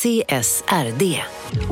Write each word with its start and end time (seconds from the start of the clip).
CSRD. 0.00 1.22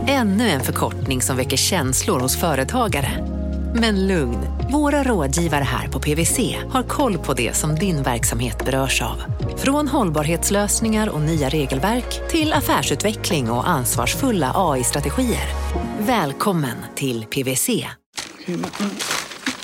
Ännu 0.06 0.48
en 0.48 0.60
förkortning 0.60 1.22
som 1.22 1.36
väcker 1.36 1.56
känslor 1.56 2.20
hos 2.20 2.36
företagare. 2.40 3.26
Men 3.74 4.06
lugn, 4.06 4.38
våra 4.72 5.02
rådgivare 5.02 5.64
här 5.64 5.88
på 5.88 6.00
PWC 6.00 6.56
har 6.70 6.82
koll 6.82 7.18
på 7.18 7.34
det 7.34 7.56
som 7.56 7.74
din 7.74 8.02
verksamhet 8.02 8.64
berörs 8.64 9.02
av. 9.02 9.22
Från 9.56 9.88
hållbarhetslösningar 9.88 11.08
och 11.08 11.20
nya 11.20 11.48
regelverk 11.48 12.30
till 12.30 12.52
affärsutveckling 12.52 13.50
och 13.50 13.68
ansvarsfulla 13.68 14.52
AI-strategier. 14.54 15.48
Välkommen 15.98 16.76
till 16.94 17.24
PWC. 17.24 17.86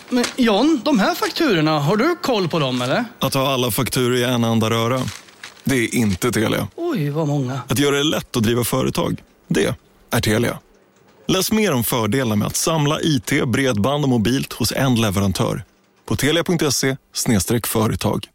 Men 0.08 0.24
John, 0.36 0.80
de 0.84 0.98
här 0.98 1.14
fakturorna, 1.14 1.78
har 1.78 1.96
du 1.96 2.16
koll 2.22 2.48
på 2.48 2.58
dem 2.58 2.82
eller? 2.82 3.04
Att 3.18 3.34
ha 3.34 3.52
alla 3.52 3.70
fakturor 3.70 4.16
i 4.16 4.24
en 4.24 4.44
enda 4.44 4.70
röra. 4.70 5.00
Det 5.64 5.76
är 5.76 5.94
inte 5.94 6.32
Telia. 6.32 6.68
Oj, 6.76 7.10
vad 7.10 7.28
många. 7.28 7.60
Att 7.68 7.78
göra 7.78 7.96
det 7.96 8.02
lätt 8.02 8.36
att 8.36 8.42
driva 8.42 8.64
företag. 8.64 9.22
Det 9.48 9.74
är 10.10 10.20
Telia. 10.20 10.58
Läs 11.26 11.52
mer 11.52 11.72
om 11.72 11.84
fördelar 11.84 12.36
med 12.36 12.46
att 12.46 12.56
samla 12.56 13.00
IT, 13.00 13.44
bredband 13.46 14.04
och 14.04 14.11
mobilt 14.11 14.53
hos 14.53 14.72
en 14.72 14.94
leverantör. 14.94 15.64
På 16.06 16.16
telia.se 16.16 16.96
företag. 17.66 18.26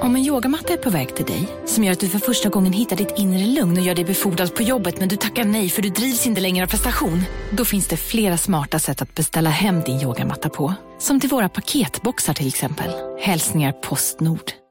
Om 0.00 0.16
en 0.16 0.24
yogamatta 0.24 0.72
är 0.72 0.76
på 0.76 0.90
väg 0.90 1.16
till 1.16 1.24
dig, 1.24 1.48
som 1.66 1.84
gör 1.84 1.92
att 1.92 2.00
du 2.00 2.08
för 2.08 2.18
första 2.18 2.48
gången 2.48 2.72
hittar 2.72 2.96
ditt 2.96 3.14
inre 3.16 3.46
lugn 3.46 3.76
och 3.78 3.82
gör 3.82 3.94
dig 3.94 4.04
befordrad 4.04 4.54
på 4.54 4.62
jobbet 4.62 4.98
men 4.98 5.08
du 5.08 5.16
tackar 5.16 5.44
nej 5.44 5.68
för 5.68 5.82
du 5.82 5.88
drivs 5.88 6.26
inte 6.26 6.40
längre 6.40 6.64
av 6.64 6.68
prestation. 6.68 7.22
Då 7.50 7.64
finns 7.64 7.86
det 7.86 7.96
flera 7.96 8.38
smarta 8.38 8.78
sätt 8.78 9.02
att 9.02 9.14
beställa 9.14 9.50
hem 9.50 9.80
din 9.80 10.00
yogamatta 10.00 10.48
på. 10.48 10.74
Som 10.98 11.20
till 11.20 11.30
våra 11.30 11.48
paketboxar 11.48 12.34
till 12.34 12.48
exempel. 12.48 12.90
Hälsningar 13.20 13.72
Postnord. 13.72 14.65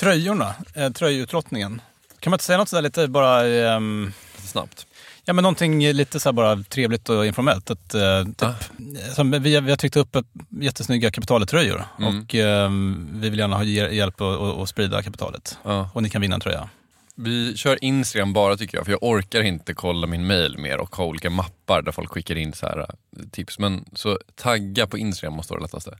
Tröjorna, 0.00 0.54
eh, 0.74 0.90
tröjutlottningen. 0.92 1.80
Kan 2.20 2.30
man 2.30 2.34
inte 2.34 2.44
säga 2.44 2.58
något 2.58 2.68
sådär 2.68 2.82
lite 2.82 3.08
bara... 3.08 3.46
ehm, 3.46 4.12
Snabbt. 4.44 4.86
Ja, 5.24 5.32
men 5.32 5.42
någonting 5.42 5.92
lite 5.92 6.20
så 6.20 6.32
bara 6.32 6.62
trevligt 6.62 7.08
och 7.08 7.26
informellt. 7.26 7.70
Att, 7.70 7.94
eh, 7.94 8.24
typ, 8.24 8.70
som 9.14 9.30
vi, 9.30 9.38
vi 9.38 9.70
har 9.70 9.76
tryckt 9.76 9.96
upp 9.96 10.16
ett 10.16 10.26
jättesnygga 10.60 11.10
kapitalet-tröjor 11.10 11.84
Mm. 11.98 12.18
och 12.24 12.34
ehm, 12.34 13.08
vi 13.12 13.30
vill 13.30 13.38
gärna 13.38 13.56
ha 13.56 13.64
hjälp 13.64 14.20
att 14.20 14.68
sprida 14.68 15.02
kapitalet. 15.02 15.58
Ja. 15.62 15.90
Och 15.94 16.02
ni 16.02 16.10
kan 16.10 16.20
vinna 16.20 16.34
en 16.34 16.40
tröja. 16.40 16.68
Vi 17.14 17.56
kör 17.56 17.84
Instagram 17.84 18.32
bara 18.32 18.56
tycker 18.56 18.76
jag, 18.78 18.84
för 18.84 18.92
jag 18.92 19.02
orkar 19.02 19.42
inte 19.42 19.74
kolla 19.74 20.06
min 20.06 20.26
mail 20.26 20.58
mer 20.58 20.78
och 20.78 20.96
ha 20.96 21.04
olika 21.04 21.30
mappar 21.30 21.82
där 21.82 21.92
folk 21.92 22.10
skickar 22.10 22.36
in 22.36 22.52
så 22.52 22.66
här 22.66 22.78
eh, 22.78 22.86
tips. 23.30 23.58
Men 23.58 23.84
så 23.92 24.18
tagga 24.34 24.86
på 24.86 24.98
Instagram 24.98 25.34
måste 25.36 25.52
vara 25.52 25.60
det 25.60 25.64
lättaste. 25.64 25.98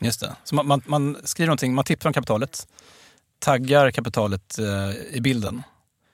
Just 0.00 0.20
det. 0.20 0.36
Så 0.44 0.54
man, 0.54 0.66
man, 0.66 0.82
man 0.86 1.16
skriver 1.24 1.46
någonting, 1.46 1.74
man 1.74 1.84
tipsar 1.84 2.08
om 2.10 2.12
kapitalet, 2.14 2.66
taggar 3.38 3.90
kapitalet 3.90 4.58
eh, 4.58 5.16
i 5.16 5.20
bilden. 5.20 5.62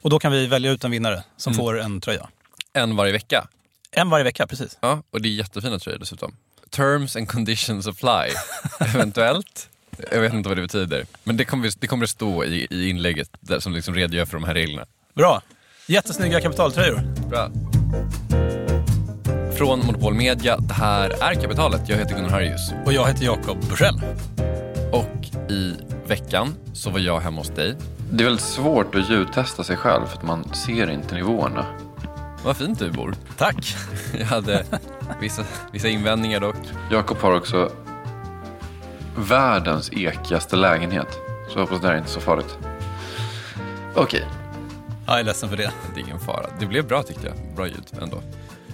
Och 0.02 0.10
då 0.10 0.18
kan 0.18 0.32
vi 0.32 0.46
välja 0.46 0.70
ut 0.70 0.84
en 0.84 0.90
vinnare 0.90 1.22
som 1.36 1.52
Mm. 1.52 1.64
får 1.64 1.80
en 1.80 2.00
tröja. 2.00 2.28
En 2.72 2.96
varje 2.96 3.12
vecka. 3.12 3.46
En 3.90 4.10
varje 4.10 4.24
vecka, 4.24 4.46
precis. 4.46 4.78
Ja, 4.80 5.02
och 5.10 5.22
det 5.22 5.28
är 5.28 5.30
jättefina 5.30 5.78
tröjor 5.78 5.98
dessutom. 5.98 6.36
Terms 6.70 7.16
and 7.16 7.28
conditions 7.28 7.86
apply. 7.86 8.34
Eventuellt. 8.94 9.68
Jag 10.12 10.20
vet 10.20 10.32
inte 10.32 10.48
vad 10.48 10.58
det 10.58 10.62
betyder. 10.62 11.06
Men 11.24 11.36
det 11.36 11.44
kommer 11.44 11.70
det, 11.78 11.86
kommer 11.86 12.06
stå 12.06 12.44
i, 12.44 12.66
i 12.70 12.88
inlägget 12.90 13.28
där, 13.40 13.60
som 13.60 13.72
liksom 13.72 13.94
redogör 13.94 14.24
för 14.24 14.32
de 14.32 14.44
här 14.44 14.54
reglerna. 14.54 14.86
Bra. 15.14 15.42
Jättesnygga 15.86 16.40
kapitaltröjor. 16.40 17.00
Bra. 17.28 17.50
Från 19.58 19.78
Monopol 19.86 20.14
Media, 20.14 20.56
det 20.56 20.74
här 20.74 21.10
är 21.10 21.34
Kapitalet. 21.34 21.88
Jag 21.88 21.96
heter 21.96 22.14
Gunnar 22.14 22.28
Harrius. 22.30 22.70
Och 22.86 22.92
jag 22.92 23.06
heter 23.08 23.24
Jakob 23.24 23.68
Bursell. 23.68 24.00
I 25.50 25.74
veckan 26.06 26.54
så 26.72 26.90
var 26.90 26.98
jag 26.98 27.20
hemma 27.20 27.40
hos 27.40 27.48
dig. 27.50 27.76
Det 28.10 28.22
är 28.22 28.26
väldigt 28.26 28.44
svårt 28.44 28.94
att 28.94 29.10
ljudtesta 29.10 29.64
sig 29.64 29.76
själv 29.76 30.06
för 30.06 30.16
att 30.18 30.22
man 30.22 30.54
ser 30.54 30.90
inte 30.90 31.14
nivåerna. 31.14 31.66
Vad 32.44 32.56
fint 32.56 32.78
du 32.78 32.90
bor. 32.90 33.14
Tack. 33.36 33.76
Jag 34.18 34.26
hade 34.26 34.64
vissa, 35.20 35.42
vissa 35.72 35.88
invändningar 35.88 36.40
dock. 36.40 36.56
Jakob 36.90 37.18
har 37.18 37.32
också 37.36 37.72
världens 39.16 39.92
ekigaste 39.92 40.56
lägenhet. 40.56 41.08
Så 41.48 41.58
jag 41.58 41.60
hoppas 41.60 41.80
det 41.80 41.86
här 41.86 41.94
är 41.94 41.98
inte 41.98 42.10
så 42.10 42.20
farligt. 42.20 42.58
Okej. 43.94 44.26
Jag 45.06 45.20
är 45.20 45.24
ledsen 45.24 45.48
för 45.48 45.56
det. 45.56 45.70
Det 45.94 46.00
är 46.00 46.04
ingen 46.04 46.20
fara. 46.20 46.46
Det 46.60 46.66
blev 46.66 46.86
bra 46.86 47.02
tyckte 47.02 47.26
jag. 47.26 47.56
Bra 47.56 47.66
ljud 47.66 47.84
ändå. 48.02 48.22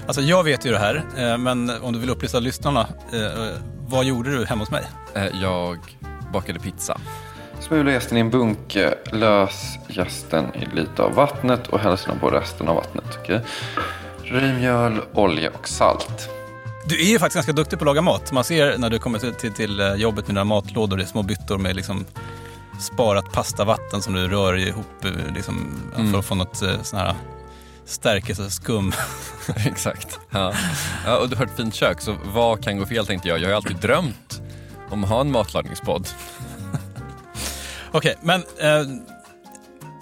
Alltså 0.06 0.22
jag 0.22 0.44
vet 0.44 0.66
ju 0.66 0.71
det 0.71 0.78
här, 0.78 1.04
eh, 1.16 1.38
men 1.38 1.71
om 1.82 1.92
du 1.92 1.98
vill 1.98 2.10
upplysa 2.10 2.38
lyssnarna, 2.41 2.81
eh, 3.12 3.48
vad 3.88 4.04
gjorde 4.04 4.31
du 4.31 4.44
hemma 4.44 4.62
hos 4.62 4.71
mig? 4.71 4.84
Eh, 5.15 5.27
Jag 5.42 5.78
bakade 6.32 6.58
pizza. 6.58 7.00
Smula 7.60 7.92
jästen 7.92 8.16
i 8.16 8.20
en 8.20 8.30
bunke, 8.30 8.94
lös 9.12 9.78
jästen 9.88 10.54
i 10.54 10.76
lite 10.76 11.02
av 11.02 11.14
vattnet 11.14 11.66
och 11.66 11.80
häll 11.80 11.98
sedan 11.98 12.18
på 12.18 12.30
resten 12.30 12.68
av 12.68 12.76
vattnet. 12.76 13.18
Okej. 13.20 13.41
Röj 14.24 14.52
mjöl, 14.52 15.00
olja 15.12 15.50
och 15.50 15.68
salt. 15.68 16.30
Du 16.86 17.00
är 17.00 17.10
ju 17.10 17.18
faktiskt 17.18 17.34
ganska 17.34 17.52
duktig 17.52 17.78
på 17.78 17.82
att 17.82 17.86
laga 17.86 18.02
mat. 18.02 18.32
Man 18.32 18.44
ser 18.44 18.78
när 18.78 18.91
du 18.91 18.98
kommer 18.98 19.18
till, 19.18 19.34
till, 19.34 19.52
till 19.52 19.80
eh, 19.80 19.94
jobbet 19.94 20.26
med 20.26 20.34
dina 20.34 20.44
matlådor, 20.44 20.96
det 20.96 21.02
är 21.02 21.06
små 21.06 21.22
byttor 21.22 21.58
med 21.58 21.76
liksom 21.76 22.04
sparat 22.80 23.32
pastavatten 23.32 24.02
som 24.02 24.14
du 24.14 24.28
rör 24.28 24.56
ihop 24.56 25.04
eh, 25.04 25.34
liksom, 25.34 25.80
för 26.12 26.18
att 26.18 26.24
få 26.24 26.34
något 26.34 26.62
eh, 26.62 26.82
sån 26.82 26.98
här 26.98 27.14
stärkelseskum. 27.84 28.92
Exakt. 29.66 30.20
Ja. 30.30 30.52
ja, 31.06 31.16
och 31.16 31.28
du 31.28 31.36
har 31.36 31.44
ett 31.44 31.56
fint 31.56 31.74
kök, 31.74 32.00
så 32.00 32.16
vad 32.34 32.64
kan 32.64 32.78
gå 32.78 32.86
fel 32.86 33.06
tänkte 33.06 33.28
jag. 33.28 33.38
Jag 33.38 33.44
har 33.44 33.50
ju 33.50 33.56
alltid 33.56 33.76
drömt 33.76 34.42
om 34.91 35.05
att 35.05 35.11
ha 35.11 35.21
en 35.21 35.31
matlagningspodd. 35.33 36.09
Okej, 37.93 38.17
men 38.23 38.41
eh, 38.59 38.83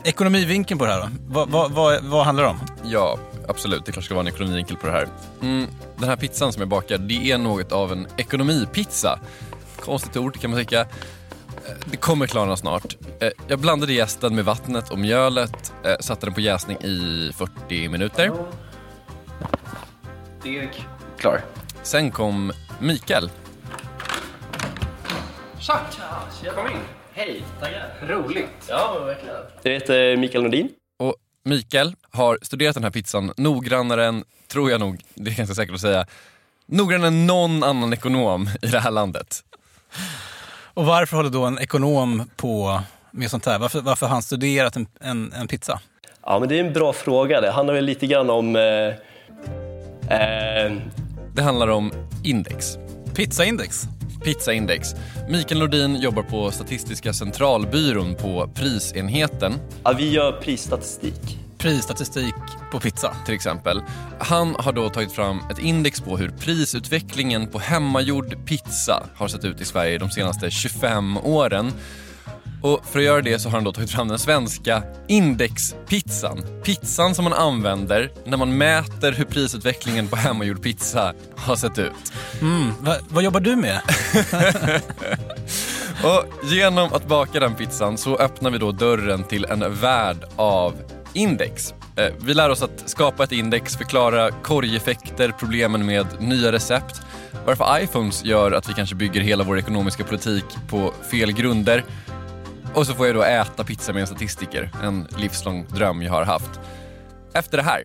ekonomivinkeln 0.04 0.78
på 0.78 0.84
det 0.86 0.92
här 0.92 1.00
då? 1.00 1.08
Vad, 1.28 1.48
vad, 1.50 1.70
vad, 1.72 2.04
vad 2.04 2.24
handlar 2.24 2.44
det 2.44 2.50
om? 2.50 2.60
Ja, 2.84 3.18
absolut. 3.48 3.84
Det 3.84 3.92
klart 3.92 4.04
ska 4.04 4.14
vara 4.14 4.22
en 4.28 4.34
ekonomivinkel 4.34 4.76
på 4.76 4.86
det 4.86 4.92
här. 4.92 5.08
Mm, 5.42 5.66
den 5.96 6.08
här 6.08 6.16
pizzan 6.16 6.52
som 6.52 6.60
jag 6.60 6.68
bakar, 6.68 6.98
det 6.98 7.30
är 7.32 7.38
något 7.38 7.72
av 7.72 7.92
en 7.92 8.06
ekonomipizza. 8.16 9.18
Konstigt 9.80 10.16
ord 10.16 10.40
kan 10.40 10.50
man 10.50 10.60
tycka. 10.60 10.80
Eh, 10.80 10.86
Det 11.84 11.96
kommer 11.96 12.26
klarna 12.26 12.56
snart. 12.56 12.96
Eh, 13.20 13.28
Jag 13.48 13.58
blandade 13.58 13.92
jästen 13.92 14.34
med 14.34 14.44
vattnet 14.44 14.90
och 14.90 14.98
mjölet, 14.98 15.72
eh, 15.84 15.94
satte 16.00 16.26
den 16.26 16.34
på 16.34 16.40
jäsning 16.40 16.76
i 16.80 17.32
40 17.36 17.88
minuter. 17.88 18.32
Deg. 20.42 20.86
Klar. 21.18 21.44
Sen 21.82 22.10
kom 22.10 22.52
Mikael. 22.80 23.30
Jag 29.62 29.72
heter 29.72 30.16
Mikael 30.16 30.44
Nordin. 30.44 30.68
Och 30.98 31.14
Mikael 31.44 31.94
har 32.10 32.38
studerat 32.42 32.74
den 32.74 32.84
här 32.84 32.90
pizzan 32.90 33.32
noggrannare 33.36 34.06
än, 34.06 34.24
tror 34.52 34.70
jag 34.70 34.80
nog, 34.80 35.00
det 35.14 35.30
är 35.30 35.34
ganska 35.34 35.54
säkert 35.54 35.74
att 35.74 35.80
säga, 35.80 36.06
noggrannare 36.66 37.08
än 37.08 37.26
någon 37.26 37.64
annan 37.64 37.92
ekonom 37.92 38.50
i 38.62 38.66
det 38.66 38.80
här 38.80 38.90
landet. 38.90 39.44
Och 40.74 40.86
varför 40.86 41.16
håller 41.16 41.30
då 41.30 41.44
en 41.44 41.58
ekonom 41.58 42.30
på 42.36 42.80
med 43.10 43.30
sånt 43.30 43.46
här? 43.46 43.58
Varför, 43.58 43.80
varför 43.80 44.06
har 44.06 44.12
han 44.12 44.22
studerat 44.22 44.76
en, 44.76 44.86
en, 45.00 45.32
en 45.32 45.48
pizza? 45.48 45.80
Ja, 46.22 46.38
men 46.38 46.48
det 46.48 46.58
är 46.58 46.64
en 46.64 46.72
bra 46.72 46.92
fråga. 46.92 47.40
Det 47.40 47.50
handlar 47.50 47.74
väl 47.74 47.84
lite 47.84 48.06
grann 48.06 48.30
om... 48.30 48.56
Eh, 48.56 48.62
eh, 50.18 50.72
Det 51.34 51.42
handlar 51.42 51.68
om 51.68 51.92
index. 52.24 52.78
Pizzaindex? 53.14 53.88
Pizzaindex. 54.24 54.94
Mikael 55.28 55.60
Nordin 55.60 55.96
jobbar 55.96 56.22
på 56.22 56.50
Statistiska 56.50 57.12
centralbyrån 57.12 58.14
på 58.14 58.50
prisenheten 58.54 59.52
ja, 59.84 59.92
vi 59.98 60.10
gör 60.10 60.32
prisstatistik. 60.32 61.38
Prisstatistik 61.58 62.34
på 62.72 62.80
pizza. 62.80 63.16
till 63.26 63.34
exempel. 63.34 63.82
Han 64.18 64.56
har 64.58 64.72
då 64.72 64.88
tagit 64.88 65.12
fram 65.12 65.40
ett 65.50 65.58
index 65.58 66.00
på 66.00 66.16
hur 66.16 66.28
prisutvecklingen 66.28 67.46
på 67.46 67.58
hemmagjord 67.58 68.46
pizza 68.46 69.02
har 69.14 69.28
sett 69.28 69.44
ut 69.44 69.60
i 69.60 69.64
Sverige 69.64 69.98
de 69.98 70.10
senaste 70.10 70.50
25 70.50 71.16
åren. 71.16 71.72
Och 72.62 72.84
för 72.90 72.98
att 72.98 73.04
göra 73.04 73.22
det 73.22 73.38
så 73.38 73.48
har 73.48 73.56
han 73.56 73.64
då 73.64 73.72
tagit 73.72 73.90
fram 73.90 74.08
den 74.08 74.18
svenska 74.18 74.82
indexpizzan. 75.08 76.44
Pizzan 76.64 77.14
som 77.14 77.24
man 77.24 77.32
använder 77.32 78.10
när 78.24 78.36
man 78.36 78.58
mäter 78.58 79.12
hur 79.12 79.24
prisutvecklingen 79.24 80.08
på 80.08 80.16
hemmagjord 80.16 80.62
pizza 80.62 81.12
har 81.36 81.56
sett 81.56 81.78
ut. 81.78 81.92
Mm, 82.40 82.72
va, 82.80 82.94
vad 83.08 83.24
jobbar 83.24 83.40
du 83.40 83.56
med? 83.56 83.80
Och 86.04 86.24
genom 86.50 86.92
att 86.92 87.08
baka 87.08 87.40
den 87.40 87.54
pizzan 87.54 87.98
så 87.98 88.16
öppnar 88.16 88.50
vi 88.50 88.58
då 88.58 88.72
dörren 88.72 89.24
till 89.24 89.44
en 89.44 89.74
värld 89.80 90.24
av 90.36 90.74
index. 91.12 91.74
Eh, 91.96 92.12
Vi 92.20 92.34
lär 92.34 92.50
oss 92.50 92.62
att 92.62 92.82
skapa 92.86 93.24
ett 93.24 93.32
index, 93.32 93.76
förklara 93.76 94.30
korgeffekter, 94.30 95.32
problemen 95.38 95.86
med 95.86 96.06
nya 96.20 96.52
recept, 96.52 97.00
varför 97.46 97.80
iPhones 97.82 98.24
gör 98.24 98.52
att 98.52 98.68
vi 98.68 98.72
kanske 98.74 98.94
bygger 98.94 99.20
hela 99.20 99.44
vår 99.44 99.58
ekonomiska 99.58 100.04
politik 100.04 100.44
på 100.68 100.92
fel 101.10 101.32
grunder. 101.32 101.84
Och 102.74 102.86
så 102.86 102.94
får 102.94 103.06
jag 103.06 103.16
då 103.16 103.22
äta 103.22 103.64
pizza 103.64 103.92
med 103.92 104.00
en 104.00 104.06
statistiker, 104.06 104.70
en 104.82 105.08
livslång 105.16 105.66
dröm 105.68 106.02
jag 106.02 106.12
har 106.12 106.24
haft. 106.24 106.60
Efter 107.34 107.56
det 107.56 107.62
här. 107.62 107.82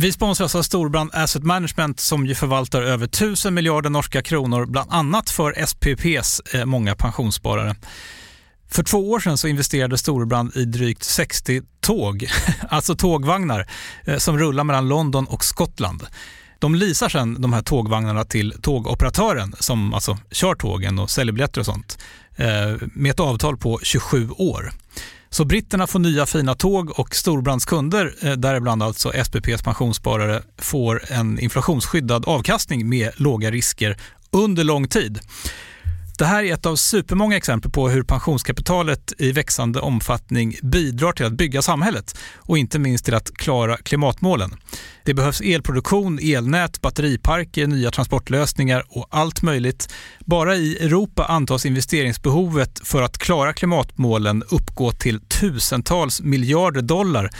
Vi 0.00 0.12
sponsras 0.12 0.54
av 0.54 0.62
Storbrand 0.62 1.10
Asset 1.12 1.42
Management 1.42 2.00
som 2.00 2.26
ju 2.26 2.34
förvaltar 2.34 2.82
över 2.82 3.06
1000 3.06 3.54
miljarder 3.54 3.90
norska 3.90 4.22
kronor, 4.22 4.66
bland 4.66 4.92
annat 4.92 5.30
för 5.30 5.66
SPPs 5.66 6.40
eh, 6.54 6.64
många 6.64 6.94
pensionssparare. 6.94 7.76
För 8.70 8.82
två 8.82 9.10
år 9.10 9.20
sedan 9.20 9.38
så 9.38 9.48
investerade 9.48 9.98
Storbrand 9.98 10.56
i 10.56 10.64
drygt 10.64 11.02
60 11.02 11.62
tåg, 11.80 12.26
alltså 12.68 12.94
tågvagnar, 12.94 13.66
eh, 14.04 14.16
som 14.16 14.38
rullar 14.38 14.64
mellan 14.64 14.88
London 14.88 15.26
och 15.26 15.44
Skottland. 15.44 16.06
De 16.58 16.74
leasar 16.74 17.08
sedan 17.08 17.40
de 17.42 17.52
här 17.52 17.62
tågvagnarna 17.62 18.24
till 18.24 18.54
tågoperatören 18.62 19.54
som 19.60 19.94
alltså 19.94 20.18
kör 20.30 20.54
tågen 20.54 20.98
och 20.98 21.10
säljer 21.10 21.32
biljetter 21.32 21.60
och 21.60 21.66
sånt 21.66 21.98
eh, 22.36 22.76
med 22.94 23.10
ett 23.10 23.20
avtal 23.20 23.56
på 23.56 23.80
27 23.82 24.30
år. 24.30 24.72
Så 25.30 25.44
britterna 25.44 25.86
får 25.86 25.98
nya 25.98 26.26
fina 26.26 26.54
tåg 26.54 26.98
och 26.98 27.14
storbrandskunder, 27.14 28.14
eh, 28.22 28.32
däribland 28.32 28.82
alltså 28.82 29.12
SPPs 29.24 29.62
pensionssparare, 29.62 30.42
får 30.58 31.02
en 31.12 31.38
inflationsskyddad 31.38 32.24
avkastning 32.28 32.88
med 32.88 33.10
låga 33.16 33.50
risker 33.50 33.96
under 34.30 34.64
lång 34.64 34.88
tid. 34.88 35.20
Det 36.18 36.26
här 36.26 36.44
är 36.44 36.54
ett 36.54 36.66
av 36.66 36.76
supermånga 36.76 37.36
exempel 37.36 37.70
på 37.70 37.88
hur 37.88 38.02
pensionskapitalet 38.02 39.12
i 39.18 39.32
växande 39.32 39.80
omfattning 39.80 40.56
bidrar 40.62 41.12
till 41.12 41.26
att 41.26 41.32
bygga 41.32 41.62
samhället 41.62 42.18
och 42.36 42.58
inte 42.58 42.78
minst 42.78 43.04
till 43.04 43.14
att 43.14 43.34
klara 43.34 43.76
klimatmålen. 43.76 44.56
Det 45.04 45.14
behövs 45.14 45.40
elproduktion, 45.40 46.18
elnät, 46.22 46.80
batteriparker, 46.80 47.66
nya 47.66 47.90
transportlösningar 47.90 48.84
och 48.88 49.06
allt 49.10 49.42
möjligt. 49.42 49.94
Bara 50.24 50.56
i 50.56 50.76
Europa 50.84 51.24
antas 51.24 51.66
investeringsbehovet 51.66 52.80
för 52.84 53.02
att 53.02 53.18
klara 53.18 53.52
klimatmålen 53.52 54.42
uppgå 54.50 54.92
till 54.92 55.20
tusentals 55.20 56.20
miljarder 56.20 56.82
dollar. 56.82 57.30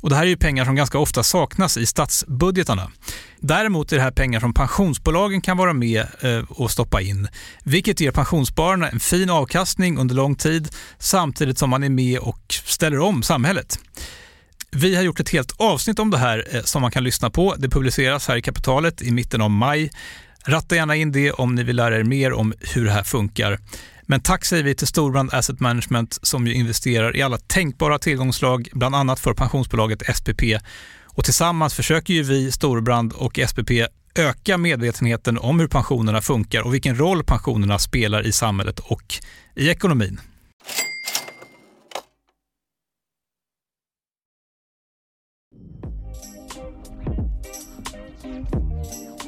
Och 0.00 0.10
det 0.10 0.16
här 0.16 0.22
är 0.22 0.28
ju 0.28 0.36
pengar 0.36 0.64
som 0.64 0.74
ganska 0.74 0.98
ofta 0.98 1.22
saknas 1.22 1.76
i 1.76 1.86
statsbudgetarna. 1.86 2.90
Däremot 3.40 3.92
är 3.92 3.96
det 3.96 4.02
här 4.02 4.10
pengar 4.10 4.40
som 4.40 4.54
pensionsbolagen 4.54 5.40
kan 5.40 5.56
vara 5.56 5.72
med 5.72 6.06
eh, 6.20 6.44
och 6.48 6.70
stoppa 6.70 7.00
in, 7.00 7.28
vilket 7.64 8.00
ger 8.00 8.10
pensionsspararna 8.10 8.88
en 8.88 9.00
fin 9.00 9.30
avkastning 9.30 9.98
under 9.98 10.14
lång 10.14 10.34
tid 10.34 10.68
samtidigt 10.98 11.58
som 11.58 11.70
man 11.70 11.84
är 11.84 11.90
med 11.90 12.18
och 12.18 12.40
ställer 12.48 12.98
om 12.98 13.22
samhället. 13.22 13.78
Vi 14.70 14.96
har 14.96 15.02
gjort 15.02 15.20
ett 15.20 15.30
helt 15.30 15.52
avsnitt 15.56 15.98
om 15.98 16.10
det 16.10 16.18
här 16.18 16.44
eh, 16.50 16.62
som 16.62 16.82
man 16.82 16.90
kan 16.90 17.04
lyssna 17.04 17.30
på. 17.30 17.54
Det 17.58 17.68
publiceras 17.68 18.28
här 18.28 18.36
i 18.36 18.42
Kapitalet 18.42 19.02
i 19.02 19.10
mitten 19.10 19.40
av 19.40 19.50
maj. 19.50 19.90
Ratta 20.46 20.76
gärna 20.76 20.96
in 20.96 21.12
det 21.12 21.32
om 21.32 21.54
ni 21.54 21.62
vill 21.62 21.76
lära 21.76 21.98
er 21.98 22.04
mer 22.04 22.32
om 22.32 22.54
hur 22.74 22.84
det 22.84 22.90
här 22.90 23.02
funkar. 23.02 23.58
Men 24.02 24.20
tack 24.20 24.44
säger 24.44 24.64
vi 24.64 24.74
till 24.74 24.86
Storbrand 24.86 25.34
Asset 25.34 25.60
Management 25.60 26.18
som 26.22 26.46
ju 26.46 26.54
investerar 26.54 27.16
i 27.16 27.22
alla 27.22 27.38
tänkbara 27.38 27.98
tillgångslag, 27.98 28.68
bland 28.72 28.94
annat 28.94 29.20
för 29.20 29.34
pensionsbolaget 29.34 30.16
SPP. 30.16 30.42
Och 31.18 31.24
tillsammans 31.24 31.74
försöker 31.74 32.14
ju 32.14 32.22
vi, 32.22 32.52
Storbrand 32.52 33.12
och 33.12 33.40
SPP, 33.48 33.70
öka 34.14 34.58
medvetenheten 34.58 35.38
om 35.38 35.60
hur 35.60 35.68
pensionerna 35.68 36.20
funkar 36.20 36.62
och 36.62 36.74
vilken 36.74 36.98
roll 36.98 37.24
pensionerna 37.24 37.78
spelar 37.78 38.26
i 38.26 38.32
samhället 38.32 38.78
och 38.78 39.14
i 39.54 39.68
ekonomin. 39.68 40.20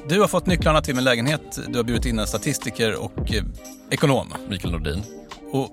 Du 0.08 0.20
har 0.20 0.28
fått 0.28 0.46
nycklarna 0.46 0.80
till 0.80 0.94
min 0.94 1.04
lägenhet. 1.04 1.58
Du 1.68 1.76
har 1.76 1.84
bjudit 1.84 2.06
in 2.06 2.18
en 2.18 2.26
statistiker 2.26 3.02
och 3.02 3.34
eh, 3.34 3.44
ekonom. 3.90 4.34
Mikael 4.48 4.72
Nordin. 4.72 5.02
Och 5.52 5.70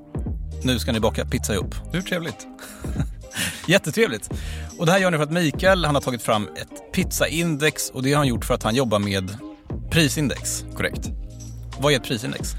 nu 0.64 0.80
ska 0.80 0.92
ni 0.92 1.00
baka 1.00 1.26
pizza 1.26 1.54
ihop. 1.54 1.76
Hur 1.92 2.02
trevligt? 2.02 2.48
Jättetrevligt. 3.68 4.30
Och 4.78 4.86
det 4.86 4.92
här 4.92 5.00
gör 5.00 5.12
ni 5.12 5.18
för 5.18 5.24
att 5.24 5.32
Mikael 5.32 5.86
han 5.86 5.96
har 5.96 6.02
tagit 6.02 6.22
fram 6.22 6.50
ett 6.56 6.92
pizzaindex 6.92 7.90
och 7.90 8.04
det 8.04 8.12
har 8.12 8.18
han 8.18 8.28
gjort 8.28 8.46
för 8.46 8.54
att 8.54 8.64
han 8.64 8.76
jobbar 8.76 9.00
med 9.00 9.38
prisindex. 9.90 10.66
Korrekt. 10.76 11.10
Vad 11.80 11.94
är 11.94 11.98
ett 11.98 12.04
prisindex? 12.04 12.52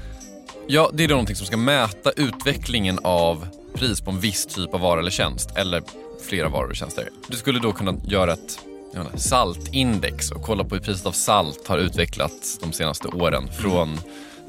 Ja, 0.67 0.89
det 0.93 1.03
är 1.03 1.07
då 1.07 1.13
någonting 1.13 1.35
som 1.35 1.45
ska 1.45 1.57
mäta 1.57 2.11
utvecklingen 2.11 2.99
av 3.03 3.47
pris 3.73 4.01
på 4.01 4.11
en 4.11 4.19
viss 4.19 4.45
typ 4.45 4.73
av 4.73 4.79
vara 4.79 4.99
eller 4.99 5.11
tjänst 5.11 5.57
eller 5.57 5.83
flera 6.29 6.49
varor 6.49 6.69
och 6.69 6.75
tjänster. 6.75 7.09
Du 7.27 7.37
skulle 7.37 7.59
då 7.59 7.71
kunna 7.71 7.93
göra 8.05 8.33
ett 8.33 8.59
inte, 8.95 9.17
saltindex 9.17 10.31
och 10.31 10.41
kolla 10.41 10.63
på 10.63 10.75
hur 10.75 10.81
priset 10.81 11.05
av 11.05 11.11
salt 11.11 11.67
har 11.67 11.77
utvecklats 11.77 12.59
de 12.59 12.71
senaste 12.71 13.07
åren 13.07 13.49
från 13.59 13.97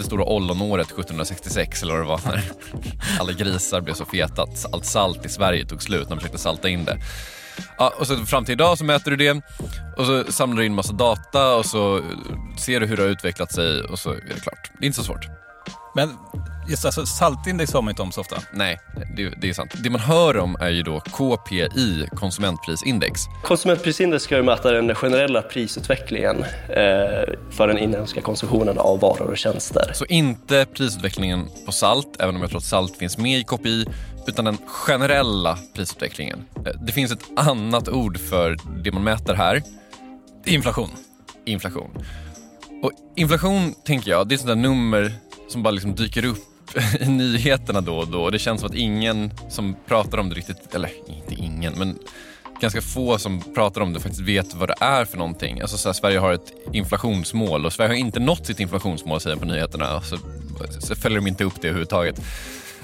det 0.00 0.06
stora 0.06 0.24
ollonåret 0.24 0.86
1766 0.86 1.82
eller 1.82 1.94
vad 1.94 2.02
det 2.02 2.08
var 2.08 2.20
när 2.32 2.42
alla 3.20 3.32
grisar 3.32 3.80
blev 3.80 3.94
så 3.94 4.04
feta 4.04 4.42
att 4.42 4.74
allt 4.74 4.86
salt 4.86 5.26
i 5.26 5.28
Sverige 5.28 5.66
tog 5.66 5.82
slut 5.82 6.08
när 6.08 6.16
de 6.16 6.20
försökte 6.20 6.38
salta 6.38 6.68
in 6.68 6.84
det. 6.84 6.98
Ja, 7.78 7.92
och 7.98 8.06
så 8.06 8.16
fram 8.16 8.44
till 8.44 8.52
idag 8.52 8.78
så 8.78 8.84
mäter 8.84 9.10
du 9.10 9.16
det 9.16 9.42
och 9.96 10.06
så 10.06 10.32
samlar 10.32 10.60
du 10.60 10.66
in 10.66 10.74
massa 10.74 10.92
data 10.92 11.56
och 11.56 11.66
så 11.66 12.02
ser 12.58 12.80
du 12.80 12.86
hur 12.86 12.96
det 12.96 13.02
har 13.02 13.10
utvecklat 13.10 13.52
sig 13.52 13.82
och 13.82 13.98
så 13.98 14.10
är 14.10 14.34
det 14.34 14.40
klart. 14.40 14.70
Det 14.78 14.84
är 14.84 14.86
inte 14.86 14.98
så 14.98 15.04
svårt. 15.04 15.26
Men 15.94 16.16
just 16.68 16.84
alltså, 16.84 17.06
saltindex 17.06 17.72
hör 17.74 17.82
man 17.82 17.90
inte 17.90 18.02
om 18.02 18.12
så 18.12 18.20
ofta. 18.20 18.36
Nej, 18.52 18.78
det, 19.16 19.28
det, 19.40 19.48
är 19.48 19.52
sant. 19.52 19.74
Det 19.84 19.90
man 19.90 20.00
hör 20.00 20.38
om 20.38 20.56
är 20.60 20.68
ju 20.68 20.82
då 20.82 21.00
KPI, 21.00 22.08
konsumentprisindex. 22.14 23.20
Konsumentprisindex 23.44 24.24
ska 24.24 24.36
ju 24.36 24.42
mäta 24.42 24.72
den 24.72 24.94
generella 24.94 25.42
prisutvecklingen 25.42 26.36
eh, 26.68 27.34
för 27.50 27.68
den 27.68 27.78
inhemska 27.78 28.20
konsumtionen 28.20 28.78
av 28.78 29.00
varor 29.00 29.30
och 29.30 29.38
tjänster. 29.38 29.90
Så 29.94 30.04
inte 30.04 30.66
prisutvecklingen 30.74 31.48
på 31.66 31.72
salt, 31.72 32.16
även 32.18 32.34
om 32.34 32.40
jag 32.40 32.50
tror 32.50 32.58
att 32.58 32.64
salt 32.64 32.96
finns 32.96 33.18
med 33.18 33.38
i 33.38 33.44
KPI, 33.44 33.86
utan 34.26 34.44
den 34.44 34.58
generella 34.66 35.58
prisutvecklingen. 35.74 36.44
Eh, 36.66 36.72
det 36.80 36.92
finns 36.92 37.12
ett 37.12 37.24
annat 37.36 37.88
ord 37.88 38.18
för 38.18 38.56
det 38.82 38.92
man 38.92 39.04
mäter 39.04 39.34
här. 39.34 39.62
Inflation. 40.46 40.90
Inflation. 41.44 41.90
Och 42.82 42.92
inflation, 43.16 43.74
tänker 43.84 44.10
jag, 44.10 44.28
det 44.28 44.32
är 44.32 44.34
ett 44.34 44.40
sånt 44.40 44.48
där 44.48 44.68
nummer 44.68 45.12
som 45.50 45.62
bara 45.62 45.70
liksom 45.70 45.94
dyker 45.94 46.24
upp 46.24 46.44
i 47.00 47.08
nyheterna 47.08 47.80
då 47.80 47.96
och 47.96 48.08
då. 48.08 48.30
Det 48.30 48.38
känns 48.38 48.60
som 48.60 48.70
att 48.70 48.76
ingen 48.76 49.30
som 49.48 49.76
pratar 49.86 50.18
om 50.18 50.28
det 50.28 50.34
riktigt, 50.34 50.74
eller 50.74 50.90
inte 51.06 51.34
ingen, 51.34 51.72
men 51.78 51.98
ganska 52.60 52.80
få 52.80 53.18
som 53.18 53.40
pratar 53.54 53.80
om 53.80 53.92
det 53.92 54.00
faktiskt 54.00 54.22
vet 54.22 54.54
vad 54.54 54.68
det 54.68 54.74
är 54.80 55.04
för 55.04 55.18
någonting. 55.18 55.60
Alltså 55.60 55.78
så 55.78 55.88
här, 55.88 55.94
Sverige 55.94 56.18
har 56.18 56.32
ett 56.32 56.52
inflationsmål 56.72 57.66
och 57.66 57.72
Sverige 57.72 57.90
har 57.90 57.94
inte 57.94 58.20
nått 58.20 58.46
sitt 58.46 58.60
inflationsmål 58.60 59.20
säger 59.20 59.36
på 59.36 59.44
nyheterna. 59.44 60.00
Så, 60.00 60.16
så 60.80 60.94
följer 60.94 61.18
de 61.18 61.26
inte 61.26 61.44
upp 61.44 61.54
det 61.60 61.68
överhuvudtaget. 61.68 62.20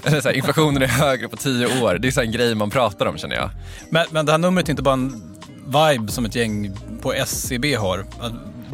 Eller 0.03 0.21
så 0.21 0.27
här, 0.27 0.35
inflationen 0.35 0.81
är 0.81 0.87
högre 0.87 1.27
på 1.27 1.37
tio 1.37 1.81
år. 1.81 1.97
Det 1.97 2.07
är 2.07 2.11
så 2.11 2.21
en 2.21 2.31
grej 2.31 2.55
man 2.55 2.69
pratar 2.69 3.05
om 3.05 3.17
känner 3.17 3.35
jag. 3.35 3.49
Men, 3.89 4.05
men 4.11 4.25
det 4.25 4.31
här 4.31 4.39
numret 4.39 4.67
är 4.67 4.71
inte 4.71 4.83
bara 4.83 4.93
en 4.93 5.37
vibe 5.65 6.11
som 6.11 6.25
ett 6.25 6.35
gäng 6.35 6.77
på 7.01 7.13
SCB 7.13 7.75
har. 7.75 8.05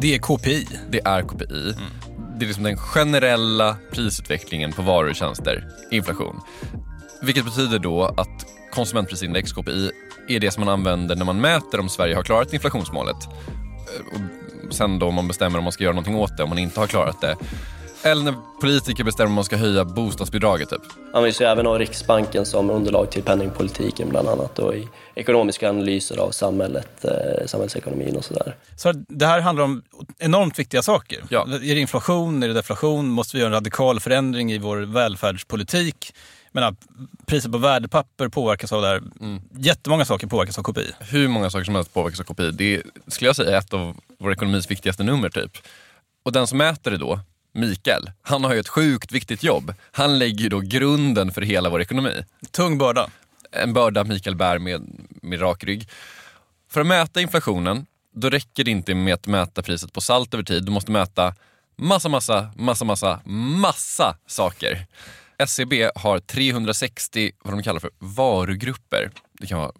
Det 0.00 0.14
är 0.14 0.18
KPI. 0.18 0.68
Det 0.90 1.00
är 1.04 1.22
KPI. 1.22 1.74
Mm 1.76 2.03
det 2.44 2.46
är 2.46 2.48
liksom 2.48 2.64
den 2.64 2.76
generella 2.76 3.76
prisutvecklingen 3.90 4.72
på 4.72 4.82
varor 4.82 5.10
och 5.10 5.16
tjänster, 5.16 5.68
inflation. 5.90 6.40
Vilket 7.22 7.44
betyder 7.44 7.78
då 7.78 8.04
att 8.04 8.46
konsumentprisindex, 8.72 9.52
KPI, 9.52 9.90
är 10.28 10.40
det 10.40 10.50
som 10.50 10.64
man 10.64 10.72
använder 10.72 11.16
när 11.16 11.24
man 11.24 11.40
mäter 11.40 11.80
om 11.80 11.88
Sverige 11.88 12.14
har 12.14 12.22
klarat 12.22 12.52
inflationsmålet. 12.52 13.16
Eh, 13.24 14.20
och 14.68 14.74
sen 14.74 14.98
då 14.98 15.10
man 15.10 15.28
bestämmer 15.28 15.58
om 15.58 15.64
man 15.64 15.72
ska 15.72 15.84
göra 15.84 15.94
någonting 15.94 16.16
åt 16.16 16.36
det 16.36 16.42
om 16.42 16.48
man 16.48 16.58
inte 16.58 16.80
har 16.80 16.86
klarat 16.86 17.20
det. 17.20 17.36
Eller 18.04 18.22
när 18.22 18.34
politiker 18.60 19.04
bestämmer 19.04 19.28
om 19.28 19.34
man 19.34 19.44
ska 19.44 19.56
höja 19.56 19.84
bostadsbidraget 19.84 20.70
typ. 20.70 20.82
Används 21.12 21.40
ju 21.40 21.44
även 21.44 21.66
av 21.66 21.78
Riksbanken 21.78 22.46
som 22.46 22.70
underlag 22.70 23.10
till 23.10 23.22
penningpolitiken 23.22 24.08
bland 24.08 24.28
annat 24.28 24.58
och 24.58 24.74
i 24.74 24.88
ekonomiska 25.14 25.70
analyser 25.70 26.16
av 26.18 26.30
samhället, 26.30 27.04
eh, 27.04 27.46
samhällsekonomin 27.46 28.16
och 28.16 28.24
sådär. 28.24 28.56
Så 28.76 28.92
det 28.92 29.26
här 29.26 29.40
handlar 29.40 29.64
om 29.64 29.82
enormt 30.18 30.58
viktiga 30.58 30.82
saker. 30.82 31.24
Ja. 31.28 31.46
Är 31.46 31.74
det 31.74 31.80
inflation, 31.80 32.42
är 32.42 32.48
det 32.48 32.54
deflation? 32.54 33.08
Måste 33.08 33.36
vi 33.36 33.40
göra 33.40 33.48
en 33.48 33.54
radikal 33.54 34.00
förändring 34.00 34.52
i 34.52 34.58
vår 34.58 34.76
välfärdspolitik? 34.76 36.14
menar, 36.54 36.76
priset 37.26 37.52
på 37.52 37.58
värdepapper 37.58 38.28
påverkas 38.28 38.72
av 38.72 38.82
det 38.82 38.88
här. 38.88 39.02
Mm. 39.20 39.42
Jättemånga 39.56 40.04
saker 40.04 40.26
påverkas 40.26 40.58
av 40.58 40.62
KPI. 40.62 40.92
Hur 41.00 41.28
många 41.28 41.50
saker 41.50 41.64
som 41.64 41.74
helst 41.74 41.94
påverkas 41.94 42.20
av 42.20 42.24
KPI. 42.24 42.50
Det 42.50 42.82
skulle 43.06 43.28
jag 43.28 43.36
säga 43.36 43.56
är 43.56 43.58
ett 43.58 43.72
av 43.72 43.96
vår 44.18 44.32
ekonomis 44.32 44.70
viktigaste 44.70 45.02
nummer. 45.02 45.28
typ. 45.28 45.52
Och 46.22 46.32
den 46.32 46.46
som 46.46 46.58
mäter 46.58 46.90
det 46.90 46.96
då, 46.96 47.20
Mikael, 47.54 48.10
han 48.22 48.44
har 48.44 48.54
ju 48.54 48.60
ett 48.60 48.68
sjukt 48.68 49.12
viktigt 49.12 49.42
jobb. 49.42 49.74
Han 49.92 50.18
lägger 50.18 50.42
ju 50.42 50.48
då 50.48 50.60
grunden 50.60 51.32
för 51.32 51.42
hela 51.42 51.70
vår 51.70 51.82
ekonomi. 51.82 52.24
Tung 52.50 52.78
börda. 52.78 53.10
En 53.52 53.72
börda 53.72 54.04
Mikael 54.04 54.36
bär 54.36 54.58
med, 54.58 54.82
med 55.22 55.40
rak 55.40 55.64
rygg. 55.64 55.88
För 56.70 56.80
att 56.80 56.86
mäta 56.86 57.20
inflationen, 57.20 57.86
då 58.14 58.30
räcker 58.30 58.64
det 58.64 58.70
inte 58.70 58.94
med 58.94 59.14
att 59.14 59.26
mäta 59.26 59.62
priset 59.62 59.92
på 59.92 60.00
salt 60.00 60.34
över 60.34 60.44
tid. 60.44 60.64
Du 60.64 60.72
måste 60.72 60.92
mäta 60.92 61.34
massa, 61.76 62.08
massa, 62.08 62.50
massa, 62.56 62.84
massa, 62.84 63.20
massa 63.24 64.16
saker. 64.26 64.86
SCB 65.38 65.82
e 65.82 65.90
har 65.94 66.18
360 66.18 67.32
vad 67.44 67.54
de 67.54 67.62
kallar 67.62 67.80
för 67.80 67.90
varugrupper. 67.98 69.10
Det 69.40 69.46
kan 69.46 69.58
vara 69.58 69.72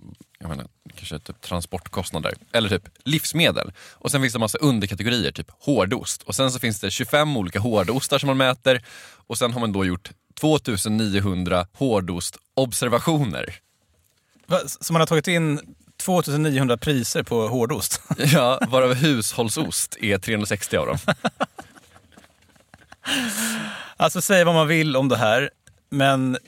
jag 0.45 0.57
menar, 0.57 0.67
kanske 0.97 1.19
typ 1.19 1.41
transportkostnader 1.41 2.35
eller 2.53 2.69
typ 2.69 2.89
livsmedel. 3.05 3.73
Och 3.93 4.11
sen 4.11 4.21
finns 4.21 4.33
det 4.33 4.37
en 4.37 4.41
massa 4.41 4.59
underkategorier, 4.59 5.33
typ 5.33 5.51
hårdost. 5.59 6.23
Och 6.23 6.35
sen 6.35 6.53
så 6.53 6.59
finns 6.59 6.81
det 6.81 6.91
25 6.91 7.37
olika 7.37 7.61
hårdostar 7.61 8.19
som 8.19 8.27
man 8.27 8.37
mäter 8.37 8.85
och 9.27 9.39
sen 9.39 9.53
har 9.53 9.61
man 9.61 9.73
då 9.73 9.85
gjort 9.85 10.11
2900 10.41 11.67
hårdostobservationer. 11.73 13.55
Så 14.81 14.93
man 14.93 15.01
har 15.01 15.07
tagit 15.07 15.29
in 15.29 15.61
2900 15.97 16.77
priser 16.77 17.23
på 17.23 17.49
hårdost. 17.49 18.03
Ja, 18.19 18.61
varav 18.69 18.95
hushållsost 18.95 19.97
är 20.01 20.19
360 20.19 20.77
av 20.77 20.87
dem. 20.87 20.99
Alltså 23.97 24.21
säg 24.21 24.45
vad 24.45 24.55
man 24.55 24.69
vill 24.69 24.97
om 24.97 25.09
det 25.09 25.17
här, 25.17 25.51
men 25.91 26.39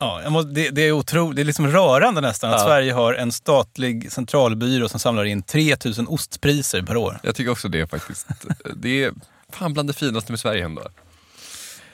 ja, 0.00 0.30
måste, 0.30 0.50
det, 0.50 0.70
det 0.70 0.82
är 0.82 0.92
otroligt, 0.92 1.36
det 1.36 1.42
är 1.42 1.44
liksom 1.44 1.66
rörande 1.68 2.20
nästan 2.20 2.50
att 2.50 2.60
Ja. 2.60 2.66
Sverige 2.66 2.92
har 2.92 3.14
en 3.14 3.32
statlig 3.32 4.12
centralbyrå 4.12 4.88
som 4.88 5.00
samlar 5.00 5.24
in 5.24 5.42
3000 5.42 6.08
ostpriser 6.08 6.82
per 6.82 6.96
år. 6.96 7.18
Jag 7.22 7.34
tycker 7.34 7.50
också 7.52 7.68
det 7.68 7.86
faktiskt. 7.86 8.26
Det 8.76 9.04
är 9.04 9.12
fan 9.52 9.72
bland 9.72 9.88
det 9.88 9.92
finaste 9.92 10.32
med 10.32 10.40
Sverige 10.40 10.64
ändå. 10.64 10.82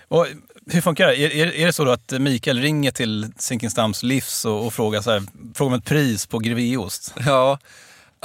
Och 0.09 0.27
hur 0.67 0.81
funkar 0.81 1.07
det? 1.07 1.17
Är, 1.17 1.31
är, 1.31 1.53
är 1.55 1.67
det 1.67 1.73
så 1.73 1.85
då 1.85 1.91
att 1.91 2.11
Mikael 2.11 2.59
ringer 2.61 2.91
till 2.91 3.33
Zinkensdamms 3.37 4.03
Livs 4.03 4.45
och, 4.45 4.67
och 4.67 4.75
frågar, 4.75 5.01
så 5.03 5.11
här, 5.11 5.23
frågar 5.55 5.75
om 5.75 5.79
ett 5.79 5.85
pris 5.87 6.27
på 6.27 6.39
Grevéost? 6.39 7.15
Ja, 7.27 7.59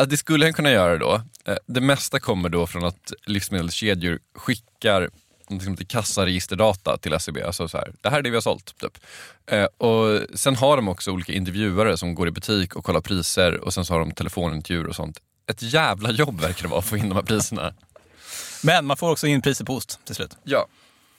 det 0.07 0.17
skulle 0.17 0.45
han 0.45 0.53
kunna 0.53 0.71
göra 0.71 0.97
då. 0.97 1.21
Eh, 1.45 1.55
Det 1.67 1.81
mesta 1.81 2.19
kommer 2.19 2.49
då 2.49 2.67
från 2.67 2.85
att 2.85 3.13
livsmedelskedjor 3.25 4.19
skickar 4.35 5.09
något 5.49 5.63
som 5.63 5.71
heter 5.73 5.85
kassaregisterdata 5.85 6.97
till 6.97 7.13
SCB. 7.13 7.43
Alltså 7.43 7.67
så 7.67 7.77
här, 7.77 7.93
det 8.01 8.09
här 8.09 8.17
är 8.17 8.21
det 8.21 8.29
vi 8.29 8.35
har 8.35 8.41
sålt. 8.41 8.77
Typ. 8.77 8.97
Eh, 9.51 9.63
Och 9.63 10.21
sen 10.39 10.55
har 10.55 10.75
de 10.75 10.87
också 10.87 11.11
olika 11.11 11.33
intervjuare 11.33 11.97
som 11.97 12.15
går 12.15 12.27
i 12.27 12.31
butik 12.31 12.75
och 12.75 12.85
kollar 12.85 13.01
priser 13.01 13.57
och 13.59 13.73
sen 13.73 13.85
så 13.85 13.93
har 13.93 13.99
de 13.99 14.11
telefonintervjuer 14.11 14.87
och 14.87 14.95
sånt. 14.95 15.19
Ett 15.47 15.61
jävla 15.61 16.11
jobb 16.11 16.41
verkar 16.41 16.61
det 16.63 16.67
vara 16.69 16.79
att 16.79 16.85
få 16.85 16.97
in 16.97 17.09
de 17.09 17.15
här 17.15 17.23
priserna. 17.23 17.73
Men 18.63 18.85
man 18.85 18.97
får 18.97 19.11
också 19.11 19.27
in 19.27 19.41
priser 19.41 19.65
på 19.65 19.75
ost 19.75 19.99
till 20.05 20.15
slut. 20.15 20.37
Ja. 20.43 20.67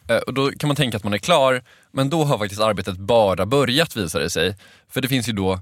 Eh, 0.09 0.16
Och 0.16 0.35
då 0.35 0.50
kan 0.50 0.68
man 0.68 0.76
tänka 0.76 0.97
att 0.97 1.04
man 1.04 1.14
är 1.14 1.18
klar, 1.18 1.62
men 1.92 2.11
då 2.11 2.25
har 2.25 2.38
faktiskt 2.38 2.61
arbetet 2.61 2.97
bara 2.97 3.47
börjat 3.47 3.97
visar 3.97 4.21
det 4.21 4.30
sig. 4.30 4.56
För 4.88 5.00
det 5.00 5.09
finns 5.09 5.28
ju 5.28 5.33
då 5.33 5.61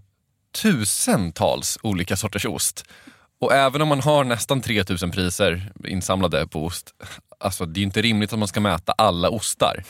tusentals 0.62 1.78
olika 1.82 2.16
sorters 2.16 2.44
ost. 2.46 2.84
Och 3.40 3.52
även 3.52 3.82
om 3.82 3.88
man 3.88 4.00
har 4.00 4.24
nästan 4.24 4.60
3000 4.60 5.10
priser 5.10 5.72
insamlade 5.84 6.46
på 6.46 6.64
ost, 6.64 6.94
alltså 7.38 7.66
det 7.66 7.80
är 7.80 7.82
inte 7.82 8.02
rimligt 8.02 8.32
att 8.32 8.38
man 8.38 8.48
ska 8.48 8.60
mäta 8.60 8.92
alla 8.92 9.30
ostar. 9.30 9.82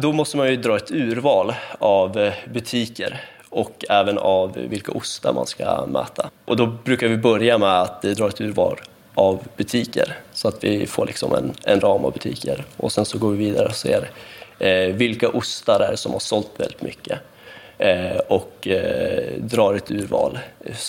Då 0.00 0.12
måste 0.12 0.36
man 0.36 0.50
ju 0.50 0.56
dra 0.56 0.76
ett 0.76 0.90
urval 0.90 1.54
av 1.78 2.18
eh, 2.18 2.34
butiker 2.52 3.20
och 3.48 3.84
även 3.90 4.18
av 4.18 4.52
vilka 4.52 4.92
ostar 4.92 5.32
man 5.32 5.46
ska 5.46 5.86
mäta. 5.86 6.30
Och 6.44 6.56
då 6.56 6.66
brukar 6.66 7.08
vi 7.08 7.16
börja 7.16 7.58
med 7.58 7.82
att 7.82 8.04
eh, 8.04 8.10
dra 8.10 8.28
ett 8.28 8.40
urval 8.40 8.80
av 9.14 9.42
butiker 9.56 10.16
så 10.32 10.48
att 10.48 10.64
vi 10.64 10.86
får 10.86 11.06
liksom 11.06 11.34
en, 11.34 11.54
en 11.64 11.80
ram 11.80 12.04
av 12.04 12.12
butiker. 12.12 12.64
Och 12.76 12.92
sen 12.92 13.04
så 13.04 13.18
går 13.18 13.30
vi 13.30 13.36
vidare 13.36 13.66
och 13.66 13.74
ser 13.74 14.10
eh, 14.58 14.94
vilka 14.94 15.28
ostar 15.28 15.80
är 15.80 15.90
det 15.90 15.96
som 15.96 16.12
har 16.12 16.20
sålt 16.20 16.50
väldigt 16.56 16.82
mycket 16.82 17.18
och 18.28 18.68
eh, 18.68 19.40
drar 19.42 19.74
ett 19.74 19.90
urval 19.90 20.38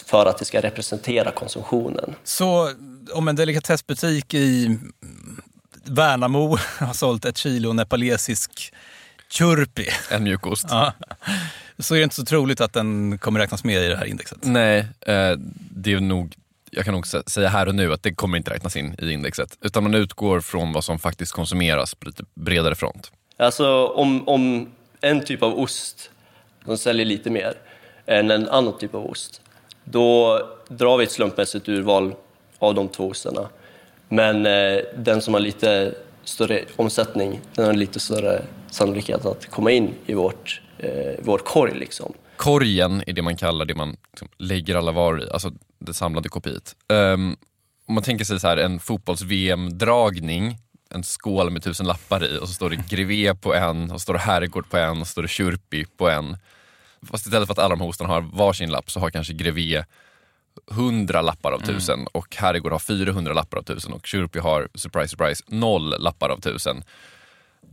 för 0.05 0.25
att 0.25 0.37
det 0.37 0.45
ska 0.45 0.61
representera 0.61 1.31
konsumtionen. 1.31 2.15
Så 2.23 2.69
om 3.13 3.27
en 3.27 3.35
delikatessbutik 3.35 4.33
i 4.33 4.77
Värnamo 5.83 6.57
har 6.79 6.93
sålt 6.93 7.25
ett 7.25 7.37
kilo 7.37 7.73
nepalesisk 7.73 8.73
churpi, 9.29 9.87
En 10.11 10.23
mjukost. 10.23 10.65
ja, 10.69 10.93
så 11.79 11.93
är 11.95 11.97
det 11.97 12.03
inte 12.03 12.15
så 12.15 12.25
troligt 12.25 12.61
att 12.61 12.73
den 12.73 13.17
kommer 13.17 13.39
räknas 13.39 13.63
med 13.63 13.83
i 13.83 13.87
det 13.87 13.97
här 13.97 14.05
indexet. 14.05 14.37
Nej, 14.41 14.77
eh, 15.01 15.31
det 15.71 15.93
är 15.93 15.99
nog, 15.99 16.35
jag 16.71 16.85
kan 16.85 16.93
nog 16.93 17.03
sä- 17.05 17.29
säga 17.29 17.49
här 17.49 17.67
och 17.67 17.75
nu 17.75 17.93
att 17.93 18.03
det 18.03 18.13
kommer 18.13 18.37
inte 18.37 18.51
räknas 18.51 18.75
in 18.75 18.95
i 18.99 19.11
indexet. 19.11 19.57
Utan 19.61 19.83
man 19.83 19.95
utgår 19.95 20.41
från 20.41 20.73
vad 20.73 20.83
som 20.83 20.99
faktiskt 20.99 21.31
konsumeras 21.31 21.95
på 21.95 22.05
lite 22.07 22.23
bredare 22.33 22.75
front. 22.75 23.11
Alltså 23.37 23.87
om, 23.87 24.27
om 24.27 24.71
en 25.01 25.25
typ 25.25 25.43
av 25.43 25.59
ost 25.59 26.09
de 26.65 26.77
säljer 26.77 27.05
lite 27.05 27.29
mer 27.29 27.53
än 28.05 28.31
en 28.31 28.49
annan 28.49 28.77
typ 28.77 28.95
av 28.95 29.05
ost, 29.05 29.41
då 29.83 30.39
drar 30.67 30.97
vi 30.97 31.03
ett 31.03 31.11
slumpmässigt 31.11 31.69
urval 31.69 32.15
av 32.59 32.75
de 32.75 32.87
två 32.87 33.07
ostarna. 33.07 33.49
Men 34.09 34.45
eh, 34.45 34.79
den 34.97 35.21
som 35.21 35.33
har 35.33 35.41
lite 35.41 35.95
större 36.23 36.63
omsättning, 36.75 37.41
den 37.55 37.65
har 37.65 37.73
lite 37.73 37.99
större 37.99 38.41
sannolikhet 38.71 39.25
att 39.25 39.45
komma 39.45 39.71
in 39.71 39.93
i 40.05 40.13
vårt, 40.13 40.61
eh, 40.77 41.13
vår 41.19 41.37
korg. 41.37 41.73
Liksom. 41.75 42.13
Korgen 42.35 43.03
är 43.07 43.13
det 43.13 43.21
man 43.21 43.37
kallar 43.37 43.65
det 43.65 43.75
man 43.75 43.97
liksom 44.11 44.27
lägger 44.37 44.75
alla 44.75 44.91
varor 44.91 45.23
i, 45.23 45.29
alltså 45.29 45.51
det 45.79 45.93
samlade 45.93 46.29
kopiet. 46.29 46.75
Um, 46.87 47.37
om 47.87 47.93
man 47.93 48.03
tänker 48.03 48.25
sig 48.25 48.39
så 48.39 48.47
här 48.47 48.57
en 48.57 48.79
fotbolls-VM-dragning, 48.79 50.57
en 50.95 51.03
skål 51.03 51.49
med 51.49 51.63
tusen 51.63 51.87
lappar 51.87 52.23
i 52.23 52.39
och 52.39 52.47
så 52.47 52.53
står 52.53 52.69
det 52.69 52.75
Grevé 52.75 53.35
på 53.35 53.53
en, 53.53 53.91
och 53.91 53.99
så 53.99 54.03
står 54.03 54.13
det 54.13 54.19
Herrgård 54.19 54.69
på 54.69 54.77
en 54.77 55.01
och 55.01 55.07
så 55.07 55.11
står 55.11 55.21
det 55.21 55.27
Kyrpi 55.27 55.85
på 55.97 56.09
en. 56.09 56.37
Fast 57.01 57.25
istället 57.25 57.47
för 57.47 57.53
att 57.53 57.59
alla 57.59 57.75
de 57.75 57.81
här 57.81 57.89
ostarna 57.89 58.13
har 58.13 58.21
varsin 58.21 58.71
lapp 58.71 58.91
så 58.91 58.99
har 58.99 59.09
kanske 59.09 59.33
Grevé 59.33 59.83
100 60.71 61.21
lappar 61.21 61.51
av 61.51 61.59
tusen 61.59 62.07
och 62.11 62.35
Herrgård 62.35 62.71
har 62.71 62.79
400 62.79 63.33
lappar 63.33 63.57
av 63.57 63.63
tusen 63.63 63.93
och 63.93 64.07
Kyrpi 64.07 64.39
har, 64.39 64.69
surprise 64.73 65.09
surprise, 65.09 65.43
noll 65.47 66.01
lappar 66.01 66.29
av 66.29 66.39
tusen. 66.39 66.83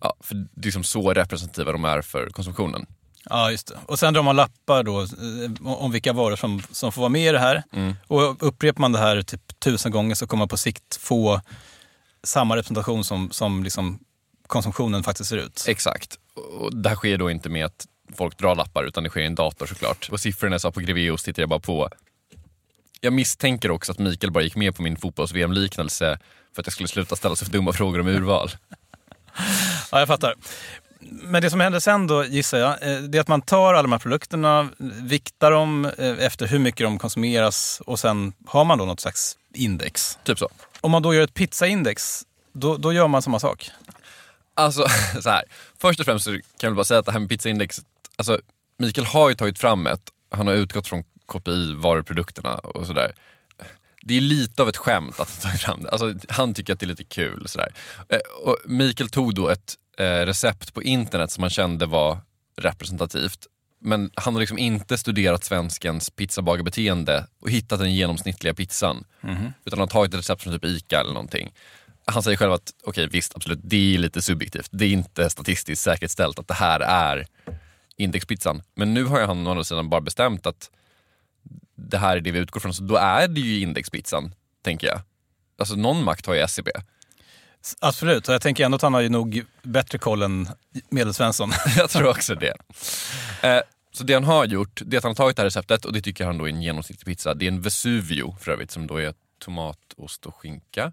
Ja, 0.01 0.15
för 0.21 0.35
det 0.35 0.61
är 0.61 0.65
liksom 0.65 0.85
så 0.85 1.13
representativa 1.15 1.73
de 1.73 1.85
är 1.85 2.03
för 2.03 2.31
konsumtionen. 2.31 2.87
Ja, 3.25 3.51
just 3.51 3.67
det. 3.67 3.79
Och 3.87 3.99
sen 3.99 4.15
drar 4.15 4.23
man 4.23 4.37
lappar 4.37 4.83
då 4.83 5.01
eh, 5.01 5.77
om 5.83 5.93
vilka 5.93 6.13
varor 6.13 6.37
som, 6.37 6.63
som 6.71 6.93
får 6.93 7.03
vara 7.03 7.09
med 7.09 7.29
i 7.29 7.33
det 7.33 7.39
här. 7.39 7.63
Och 8.07 8.47
upprepar 8.47 8.81
man 8.81 8.93
det 8.93 8.99
här 8.99 9.23
typ 9.23 9.61
tusen 9.61 9.93
gånger 9.93 10.15
så 10.15 10.27
kommer 10.27 10.39
man 10.39 10.49
på 10.49 10.57
sikt 10.57 10.97
få 10.97 11.41
samma 12.25 12.57
representation 12.57 13.05
som, 13.05 13.31
som 13.31 13.65
liksom 13.65 13.99
konsumtionen 14.47 15.03
faktiskt 15.03 15.31
ser 15.31 15.37
ut. 15.37 15.65
Exakt. 15.69 16.19
Och 16.35 16.77
det 16.77 16.89
här 16.89 16.97
sker 16.97 17.19
då 17.19 17.31
inte 17.31 17.49
med 17.49 17.67
att 17.67 17.87
folk 18.17 18.39
drar 18.39 18.55
lappar 18.55 18.85
utan 18.85 19.05
det 19.05 19.11
sker 19.11 19.21
i 19.21 19.27
en 19.27 19.35
dator 19.35 19.67
såklart. 19.67 20.09
Och 20.13 20.21
siffrorna 20.21 20.55
jag 20.55 20.61
sa 20.61 20.71
på 20.71 20.81
Greveos 20.81 21.23
tittar 21.23 21.43
jag 21.43 21.49
bara 21.49 21.61
på. 21.61 21.89
Jag 23.01 23.13
misstänker 23.13 23.71
också 23.71 23.93
att 23.93 23.99
Mikael 23.99 24.33
bara 24.33 24.45
gick 24.45 24.57
med 24.57 24.77
på 24.77 24.83
min 24.83 24.97
fotbolls-VM-liknelse 24.97 26.19
för 26.55 26.63
att 26.63 26.67
jag 26.67 26.73
skulle 26.73 26.89
sluta 26.89 27.17
ställa 27.17 27.37
så 27.37 27.45
dumma 27.45 27.73
frågor 27.73 28.01
om 28.01 28.09
urval. 28.09 28.51
Ja, 29.93 29.99
jag 29.99 30.09
fattar. 30.09 30.35
Men 31.01 31.43
det 31.43 31.51
som 31.51 31.61
händer 31.61 31.81
sen 31.81 32.07
då, 32.07 32.25
gissar 32.25 32.59
jag, 32.59 32.71
eh, 32.71 32.99
det 32.99 33.19
är 33.19 33.21
att 33.21 33.29
man 33.29 33.43
tar 33.43 33.75
alla 33.75 33.83
de 33.83 33.93
här 33.93 33.99
produkterna, 33.99 34.69
viktar 35.03 35.51
dem 35.51 35.85
eh, 35.99 36.25
efter 36.25 36.47
hur 36.47 36.59
mycket 36.59 36.85
de 36.85 36.99
konsumeras 36.99 37.83
och 37.87 37.99
sen 37.99 38.33
har 38.47 38.65
man 38.65 38.79
då 38.79 38.85
något 38.85 39.01
slags 39.01 39.37
index. 39.55 40.19
Typ 40.25 40.39
så. 40.39 40.49
Om 40.83 40.91
man 40.91 41.03
då 41.03 41.15
gör 41.15 41.23
ett 41.23 41.35
pizzaindex, 41.35 42.23
då, 42.53 42.77
då 42.77 42.93
gör 42.93 43.09
man 43.09 43.23
samma 43.23 43.39
sak. 43.39 43.71
Alltså 44.55 44.87
så 45.23 45.31
här. 45.31 45.43
Först 45.79 46.01
och 46.01 46.07
främst 46.07 46.25
så 46.25 46.31
kan 46.31 46.41
jag 46.61 46.71
väl 46.71 46.77
bara 46.77 46.85
säga 46.85 47.01
att 47.01 47.07
det 47.07 47.13
här 47.13 47.19
med 47.21 47.29
pizzaindexet, 47.29 47.85
alltså 48.17 48.41
Mikael 48.79 49.07
har 49.07 49.29
ju 49.29 49.35
tagit 49.35 49.59
fram 49.59 49.87
ett, 49.87 50.03
han 50.31 50.47
har 50.47 50.55
utgått 50.55 50.89
från 50.89 51.05
KPI-varuprodukterna 51.27 52.55
och 52.55 52.87
sådär. 52.87 53.13
Det 54.03 54.17
är 54.17 54.21
lite 54.21 54.63
av 54.63 54.69
ett 54.69 54.77
skämt 54.77 55.21
att 55.21 55.31
han 55.31 55.41
tagit 55.51 55.61
fram 55.61 55.83
det. 55.83 55.91
Alltså, 55.91 56.15
han 56.29 56.55
tycker 56.55 56.73
att 56.73 56.81
det 56.81 56.87
är 56.87 56.89
lite 56.89 57.05
kul. 57.05 57.49
Sådär. 57.49 57.75
Eh, 58.09 58.19
och 58.45 58.57
Mikael 58.65 59.09
tog 59.09 59.35
då 59.35 59.49
ett 59.49 59.75
eh, 59.99 60.05
recept 60.05 60.75
på 60.75 60.83
internet 60.83 61.31
som 61.31 61.43
han 61.43 61.51
kände 61.51 61.87
var 61.87 62.19
representativt. 62.57 63.47
Men 63.85 64.11
han 64.15 64.35
har 64.35 64.41
liksom 64.41 64.59
inte 64.59 64.99
studerat 64.99 65.45
svenskens 65.45 66.11
pizzabagarbeteende 66.11 67.27
och 67.41 67.51
hittat 67.51 67.79
den 67.79 67.95
genomsnittliga 67.95 68.55
pizzan. 68.55 69.05
Utan 69.65 69.79
han 69.79 69.81
har 69.81 69.87
tagit 69.87 70.15
ett 70.15 70.21
recept 70.21 70.43
från 70.43 70.53
typ 70.53 70.65
ICA 70.65 71.01
eller 71.01 71.13
någonting. 71.13 71.53
Han 72.05 72.23
säger 72.23 72.37
själv 72.37 72.53
att, 72.53 72.71
okej 72.85 73.09
visst 73.09 73.37
absolut, 73.37 73.61
det 73.63 73.95
är 73.95 73.99
lite 73.99 74.23
subjektivt. 74.23 74.69
Det 74.71 74.85
är 74.85 74.93
inte 74.93 75.31
statistiskt 75.31 75.83
säkerställt 75.83 76.39
att 76.39 76.49
det 76.49 76.55
här 76.55 76.81
är 76.81 77.27
indexpizzan. 77.97 78.63
Men 78.75 78.95
nu 78.95 79.05
har 79.05 79.27
han 79.27 79.47
å 79.47 79.51
andra 79.51 79.65
sidan 79.65 79.89
bara 79.89 80.01
bestämt 80.01 80.47
att 80.47 80.71
det 81.75 81.99
här 81.99 82.17
är 82.17 82.21
det 82.21 82.31
vi 82.31 82.39
utgår 82.39 82.61
från, 82.61 82.75
så 82.75 82.83
då 82.83 82.97
är 82.97 83.29
det 83.29 83.41
ju 83.41 83.61
indexpizzan, 83.61 84.35
tänker 84.63 84.87
jag. 84.87 85.01
Alltså 85.59 85.75
någon 85.75 86.05
makt 86.05 86.27
har 86.27 86.35
ju 86.35 86.41
SCB. 86.41 86.71
Absolut, 87.81 88.29
och 88.29 88.35
jag 88.35 88.43
tänker 88.43 88.65
ändå 88.65 88.77
att 88.77 88.83
han 88.83 88.95
har 88.95 89.01
ju 89.01 89.09
nog 89.09 89.45
bättre 89.63 89.99
koll 89.99 90.23
än 90.23 90.49
Medelsvensson. 90.89 91.53
Jag 91.77 91.91
tror 91.91 92.09
också 92.09 92.35
det. 92.35 92.55
Eh, 93.43 93.61
så 93.93 94.05
det 94.05 94.15
han 94.15 94.25
har 94.25 94.45
gjort, 94.45 94.83
det 94.85 94.97
är 94.97 94.99
att 94.99 95.05
han 95.05 95.11
har 95.11 95.15
tagit 95.15 95.37
det 95.37 95.43
här 95.43 95.47
receptet 95.47 95.85
och 95.85 95.93
det 95.93 96.01
tycker 96.01 96.25
han 96.25 96.39
då 96.39 96.45
är 96.45 96.49
en 96.49 96.63
genomsnittlig 96.63 97.07
pizza. 97.07 97.35
Det 97.35 97.45
är 97.45 97.49
en 97.49 97.61
Vesuvio 97.61 98.37
för 98.41 98.53
övrigt 98.53 98.71
som 98.71 98.87
då 98.87 98.97
är 98.97 99.15
tomat, 99.39 99.79
ost 99.97 100.27
och 100.27 100.35
skinka. 100.35 100.93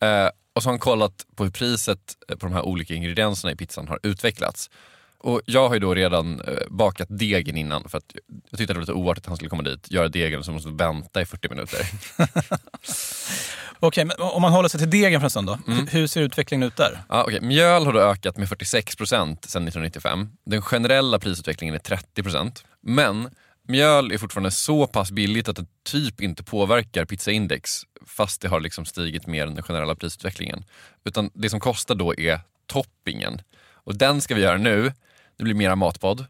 Eh, 0.00 0.30
och 0.52 0.62
så 0.62 0.68
har 0.68 0.72
han 0.72 0.78
kollat 0.78 1.26
på 1.36 1.44
hur 1.44 1.50
priset 1.50 2.16
eh, 2.28 2.36
på 2.36 2.46
de 2.46 2.52
här 2.52 2.62
olika 2.62 2.94
ingredienserna 2.94 3.52
i 3.52 3.56
pizzan 3.56 3.88
har 3.88 3.98
utvecklats. 4.02 4.70
Och 5.18 5.40
jag 5.44 5.68
har 5.68 5.74
ju 5.74 5.80
då 5.80 5.94
redan 5.94 6.40
eh, 6.40 6.68
bakat 6.70 7.08
degen 7.10 7.56
innan 7.56 7.88
för 7.88 7.98
att 7.98 8.14
jag 8.50 8.58
tyckte 8.58 8.72
det 8.72 8.78
var 8.78 8.80
lite 8.80 8.92
oartigt 8.92 9.24
att 9.24 9.28
han 9.28 9.36
skulle 9.36 9.50
komma 9.50 9.62
dit, 9.62 9.90
göra 9.90 10.08
degen 10.08 10.38
och 10.38 10.44
så 10.44 10.52
måste 10.52 10.68
vänta 10.70 11.20
i 11.20 11.26
40 11.26 11.48
minuter. 11.48 11.86
Okej, 13.80 14.04
men 14.04 14.16
om 14.18 14.42
man 14.42 14.52
håller 14.52 14.68
sig 14.68 14.80
till 14.80 14.90
degen 14.90 15.20
för 15.20 15.26
en 15.26 15.30
stund 15.30 15.46
då. 15.46 15.58
Hur- 15.66 15.86
Hur 15.86 16.06
ser 16.06 16.20
utvecklingen 16.22 16.66
ut 16.68 16.76
där? 16.76 16.98
Ja, 17.08 17.24
okay. 17.24 17.40
Mjöl 17.40 17.86
har 17.86 17.92
då 17.92 18.00
ökat 18.00 18.36
med 18.36 18.48
46 18.48 18.96
procent 18.96 19.44
sedan 19.44 19.62
1995. 19.68 20.28
Den 20.46 20.62
generella 20.62 21.18
prisutvecklingen 21.18 21.74
är 21.74 21.78
30 21.78 22.22
procent. 22.22 22.64
Men 22.82 23.30
mjöl 23.68 24.12
är 24.12 24.18
fortfarande 24.18 24.50
så 24.50 24.86
pass 24.86 25.10
billigt 25.10 25.48
att 25.48 25.56
det 25.56 25.66
typ 25.84 26.20
inte 26.20 26.44
påverkar 26.44 27.04
pizzaindex 27.04 27.80
fast 28.06 28.40
det 28.40 28.48
har 28.48 28.60
liksom 28.60 28.84
stigit 28.84 29.26
mer 29.26 29.46
än 29.46 29.54
den 29.54 29.64
generella 29.64 29.94
prisutvecklingen. 29.94 30.64
Utan 31.04 31.30
det 31.34 31.50
som 31.50 31.60
kostar 31.60 31.94
då 31.94 32.14
är 32.20 32.40
toppingen. 32.66 33.40
Och 33.72 33.96
den 33.98 34.20
ska 34.20 34.34
vi 34.34 34.42
göra 34.42 34.56
nu. 34.58 34.92
Det 35.36 35.44
blir 35.44 35.54
mera 35.54 35.76
matpodd. 35.76 36.24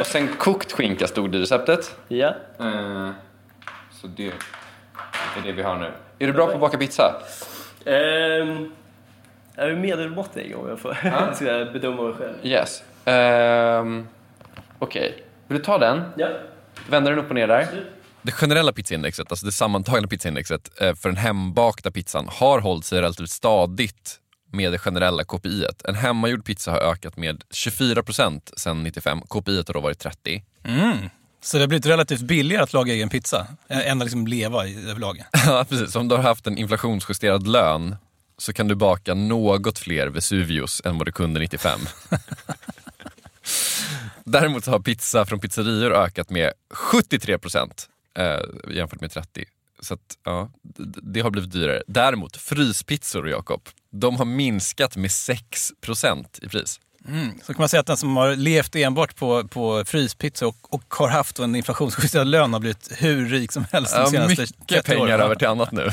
Och 0.00 0.06
sen 0.06 0.28
kokt 0.38 0.72
skinka 0.72 1.06
stod 1.06 1.32
det 1.32 1.38
i 1.38 1.40
receptet. 1.40 1.96
Ja. 2.08 2.34
Eh, 2.60 3.10
Så 4.00 4.06
det 4.06 4.32
är 5.38 5.42
det 5.46 5.52
vi 5.52 5.62
har 5.62 5.76
nu. 5.76 5.92
Är 6.18 6.26
du 6.26 6.32
bra 6.32 6.46
på 6.46 6.52
att 6.52 6.60
baka 6.60 6.78
pizza? 6.78 7.22
Ehm, 7.84 8.72
jag 9.56 9.70
är 9.70 9.76
medelmåttig 9.76 10.56
om 10.56 10.68
jag 10.68 10.78
får 10.78 11.34
ska 11.34 11.44
jag 11.44 11.72
bedöma 11.72 12.02
mig 12.02 12.14
själv. 12.14 12.34
Yes. 12.42 12.82
Ehm, 13.04 14.08
Okej. 14.78 15.24
Vill 15.48 15.58
du 15.58 15.64
ta 15.64 15.78
den? 15.78 16.02
Ja. 16.16 16.28
Vända 16.90 17.10
den 17.10 17.18
upp 17.18 17.28
och 17.28 17.34
ner 17.34 17.46
där. 17.46 17.68
Det 18.22 18.32
generella 18.32 18.72
pizzaindexet, 18.72 19.30
alltså 19.30 19.46
det 19.46 19.52
sammantagna 19.52 20.08
pizzaindexet 20.08 20.80
eh, 20.80 20.94
för 20.94 21.08
den 21.08 21.18
hembakta 21.18 21.90
pizzan 21.90 22.28
har 22.30 22.60
hållit 22.60 22.84
sig 22.84 23.00
relativt 23.00 23.30
stadigt 23.30 24.18
med 24.52 24.72
det 24.72 24.78
generella 24.78 25.24
KPI. 25.24 25.64
-et. 25.64 25.88
En 25.88 25.94
hemmagjord 25.94 26.44
pizza 26.44 26.70
har 26.70 26.78
ökat 26.78 27.16
med 27.16 27.42
24% 27.50 28.40
sedan 28.56 28.82
95. 28.82 29.20
KPI 29.20 29.56
har 29.56 29.72
då 29.72 29.80
varit 29.80 29.98
30. 29.98 30.42
Mm. 30.64 30.96
Så 31.44 31.56
det 31.56 31.62
har 31.62 31.68
blivit 31.68 31.86
relativt 31.86 32.20
billigare 32.20 32.62
att 32.62 32.72
laga 32.72 32.92
egen 32.92 33.08
pizza 33.08 33.46
eh, 33.68 33.90
än 33.90 34.02
att 34.02 34.06
liksom 34.06 34.26
leva 34.26 34.66
i 34.66 34.90
överlag. 34.90 35.22
Ja, 35.46 35.64
precis. 35.68 35.96
Om 35.96 36.08
du 36.08 36.14
har 36.14 36.22
haft 36.22 36.46
en 36.46 36.58
inflationsjusterad 36.58 37.46
lön 37.46 37.96
så 38.38 38.52
kan 38.52 38.68
du 38.68 38.74
baka 38.74 39.14
något 39.14 39.78
fler 39.78 40.06
Vesuvius 40.06 40.82
än 40.84 40.98
vad 40.98 41.06
du 41.06 41.12
kunde 41.12 41.40
95. 41.40 41.80
Däremot 44.24 44.66
har 44.66 44.78
pizza 44.78 45.26
från 45.26 45.40
pizzerior 45.40 45.92
ökat 45.92 46.30
med 46.30 46.52
73 46.70 47.38
procent 47.38 47.88
eh, 48.18 48.40
jämfört 48.70 49.00
med 49.00 49.10
30. 49.10 49.44
Så 49.80 49.94
att, 49.94 50.18
ja, 50.24 50.50
det 51.02 51.20
har 51.20 51.30
blivit 51.30 51.52
dyrare. 51.52 51.82
Däremot 51.86 52.36
fryspizzor, 52.36 53.28
Jakob, 53.28 53.68
de 53.90 54.16
har 54.16 54.24
minskat 54.24 54.96
med 54.96 55.10
6 55.10 55.72
procent 55.80 56.38
i 56.42 56.48
pris. 56.48 56.80
Mm. 57.08 57.30
Så 57.42 57.54
kan 57.54 57.62
man 57.62 57.68
säga 57.68 57.80
att 57.80 57.86
den 57.86 57.96
som 57.96 58.16
har 58.16 58.36
levt 58.36 58.76
enbart 58.76 59.16
på, 59.16 59.48
på 59.48 59.84
fryspizza 59.84 60.46
och, 60.46 60.74
och 60.74 60.82
har 60.88 61.08
haft 61.08 61.38
en 61.38 61.54
inflationsjusterad 61.56 62.26
lön 62.26 62.52
har 62.52 62.60
blivit 62.60 62.92
hur 62.98 63.28
rik 63.28 63.52
som 63.52 63.64
helst 63.72 63.94
de 63.94 64.00
Ja, 64.00 64.06
senaste 64.06 64.42
mycket 64.42 64.68
30 64.68 64.82
pengar 64.90 65.00
åren. 65.02 65.20
över 65.20 65.34
till 65.34 65.48
annat 65.48 65.72
nu. 65.72 65.88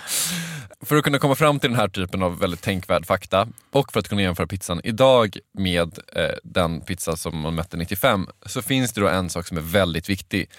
för 0.86 0.96
att 0.96 1.04
kunna 1.04 1.18
komma 1.18 1.34
fram 1.34 1.60
till 1.60 1.70
den 1.70 1.78
här 1.78 1.88
typen 1.88 2.22
av 2.22 2.38
väldigt 2.38 2.62
tänkvärd 2.62 3.06
fakta 3.06 3.48
och 3.72 3.92
för 3.92 4.00
att 4.00 4.08
kunna 4.08 4.22
jämföra 4.22 4.46
pizzan 4.46 4.80
idag 4.84 5.38
med 5.58 5.98
eh, 6.16 6.30
den 6.44 6.80
pizza 6.80 7.16
som 7.16 7.40
man 7.40 7.54
mötte 7.54 7.76
95 7.76 8.26
så 8.46 8.62
finns 8.62 8.92
det 8.92 9.00
då 9.00 9.08
en 9.08 9.30
sak 9.30 9.46
som 9.46 9.56
är 9.56 9.60
väldigt 9.62 10.08
viktig. 10.08 10.50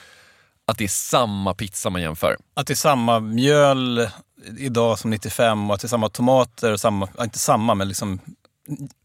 Att 0.66 0.78
det 0.78 0.84
är 0.84 0.88
samma 0.88 1.54
pizza 1.54 1.90
man 1.90 2.02
jämför. 2.02 2.38
Att 2.54 2.68
det 2.68 2.74
är 2.74 2.76
samma 2.76 3.20
mjöl 3.20 4.10
idag 4.58 5.00
som 5.00 5.10
95 5.12 5.70
och 5.70 5.76
att 5.76 5.82
det 5.82 5.86
är 5.86 5.90
samma 5.90 6.10
tomater, 6.10 6.72
och 6.72 6.80
samma, 6.80 7.08
inte 7.22 7.40
samma 7.40 7.76
men 7.76 7.88
liksom 7.88 8.20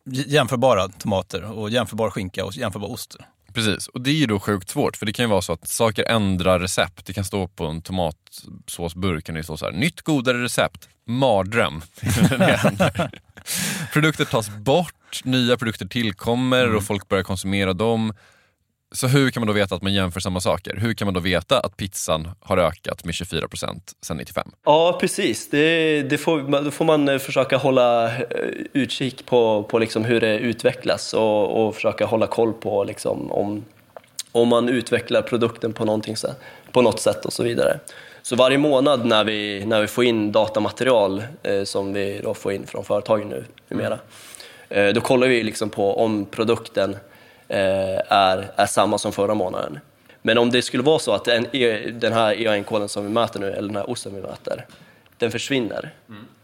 jämförbara 0.05 0.89
tomater 0.89 1.43
och 1.43 1.71
jämförbar 1.71 2.11
skinka 2.11 2.45
och 2.45 2.57
jämförbar 2.57 2.91
ost. 2.91 3.17
Precis, 3.55 3.89
och 3.89 4.01
det 4.01 4.11
är 4.11 4.15
ju 4.15 4.27
då 4.27 4.41
sjukt 4.41 4.71
svårt 4.71 4.97
för 4.97 5.07
det 5.07 5.13
kan 5.13 5.25
ju 5.25 5.31
vara 5.31 5.43
så 5.43 5.53
att 5.53 5.69
saker 5.69 6.05
ändrar 6.05 6.61
recept. 6.61 7.07
Det 7.07 7.13
kan 7.13 7.25
stå 7.25 7.49
på 7.49 7.67
en 7.67 7.83
tomatsåsburk, 7.83 9.25
kan 9.25 9.35
det 9.35 9.45
stå 9.45 9.57
så 9.57 9.65
här, 9.65 9.73
nytt 9.73 10.03
godare 10.03 10.43
recept, 10.43 10.89
mardröm. 11.07 11.83
Produkter 13.93 14.25
tas 14.25 14.51
bort, 14.51 15.25
nya 15.25 15.57
produkter 15.57 15.87
tillkommer 15.87 16.75
och 16.75 16.83
folk 16.83 17.09
börjar 17.09 17.25
konsumera 17.25 17.73
dem. 17.73 18.15
Så 18.95 19.07
hur 19.07 19.31
kan 19.31 19.41
man 19.41 19.47
då 19.47 19.53
veta 19.53 19.75
att 19.75 19.83
man 19.83 19.95
jämför 19.95 20.21
samma 20.21 20.41
saker? 20.41 20.77
Hur 20.77 20.95
kan 20.95 21.07
man 21.07 21.15
då 21.15 21.21
veta 21.21 21.61
att 21.61 21.77
pizzan 21.77 22.29
har 22.41 22.59
ökat 22.59 23.05
med 23.05 23.13
24% 23.13 23.81
sedan 24.01 24.17
95? 24.17 24.51
Ja, 24.65 24.99
precis. 25.01 25.51
Det, 25.51 26.03
det 26.03 26.19
får, 26.19 26.63
då 26.65 26.71
får 26.71 26.85
man 26.85 27.09
eh, 27.09 27.19
försöka 27.19 27.57
hålla 27.57 28.17
eh, 28.17 28.21
utkik 28.73 29.27
på, 29.27 29.63
på 29.63 29.79
liksom 29.79 30.05
hur 30.05 30.21
det 30.21 30.39
utvecklas 30.39 31.15
och, 31.15 31.67
och 31.67 31.75
försöka 31.75 32.07
hålla 32.07 32.27
koll 32.27 32.53
på 32.53 32.85
liksom 32.85 33.33
om, 33.33 33.65
om 34.33 34.49
man 34.49 34.69
utvecklar 34.69 35.23
produkten 35.23 35.73
på, 35.73 35.85
någonting, 35.85 36.17
på 36.73 36.83
något 36.83 37.01
sätt 37.01 37.25
och 37.25 37.33
så 37.33 37.43
vidare. 37.43 37.79
Så 38.23 38.37
varje 38.37 38.59
månad 38.59 39.07
när 39.07 39.25
vi, 39.25 39.65
när 39.67 39.81
vi 39.81 39.87
får 39.87 40.05
in 40.05 40.33
datamaterial 40.33 41.23
eh, 41.43 41.65
som 41.65 41.93
vi 41.93 42.21
då 42.25 42.35
får 42.35 42.53
in 42.53 42.67
från 42.67 42.85
företagen 42.85 43.29
nu 43.29 43.45
numera, 43.69 43.99
eh, 44.69 44.89
då 44.89 45.01
kollar 45.01 45.29
vi 45.29 45.43
liksom 45.43 45.71
på 45.71 46.01
om 46.05 46.25
produkten 46.25 46.97
Eh, 47.53 48.01
är, 48.09 48.51
är 48.57 48.67
samma 48.67 48.99
som 48.99 49.13
förra 49.13 49.35
månaden. 49.35 49.79
Men 50.23 50.39
om 50.39 50.51
det 50.51 50.63
skulle 50.63 50.83
vara 50.83 50.99
så 50.99 51.13
att 51.13 51.29
en, 51.29 51.47
e, 51.53 51.91
den 51.91 52.13
här 52.13 52.41
EAN-koden 52.41 52.89
som 52.89 53.05
vi 53.05 53.11
mäter 53.11 53.41
nu, 53.41 53.51
eller 53.51 53.69
den 53.69 53.77
här 53.77 53.91
osten 53.91 54.15
vi 54.15 54.21
mäter, 54.21 54.67
den 55.19 55.31
försvinner, 55.31 55.91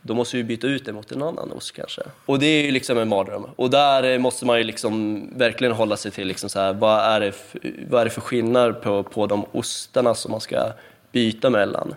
då 0.03 0.15
måste 0.15 0.37
vi 0.37 0.45
byta 0.45 0.67
ut 0.67 0.85
den 0.85 0.95
mot 0.95 1.13
en 1.13 1.23
annan 1.23 1.53
ost 1.53 1.73
kanske. 1.73 2.03
Och 2.27 2.39
det 2.39 2.47
är 2.47 2.63
ju 2.65 2.71
liksom 2.71 2.99
en 2.99 3.09
mardröm. 3.09 3.47
Och 3.57 3.71
där 3.71 4.19
måste 4.19 4.47
man 4.47 4.59
ju 4.59 4.65
liksom 4.65 5.23
verkligen 5.37 5.73
hålla 5.73 5.97
sig 5.97 6.11
till 6.11 6.29
liksom 6.29 6.51
så 6.51 6.61
här, 6.61 6.73
vad, 6.73 7.01
är 7.01 7.21
det 7.21 7.33
för, 7.33 7.61
vad 7.89 8.01
är 8.01 8.05
det 8.05 8.11
för 8.11 8.21
skillnad 8.21 8.83
på, 8.83 9.03
på 9.03 9.27
de 9.27 9.47
ostarna 9.53 10.15
som 10.15 10.31
man 10.31 10.41
ska 10.41 10.73
byta 11.13 11.51
mellan? 11.51 11.95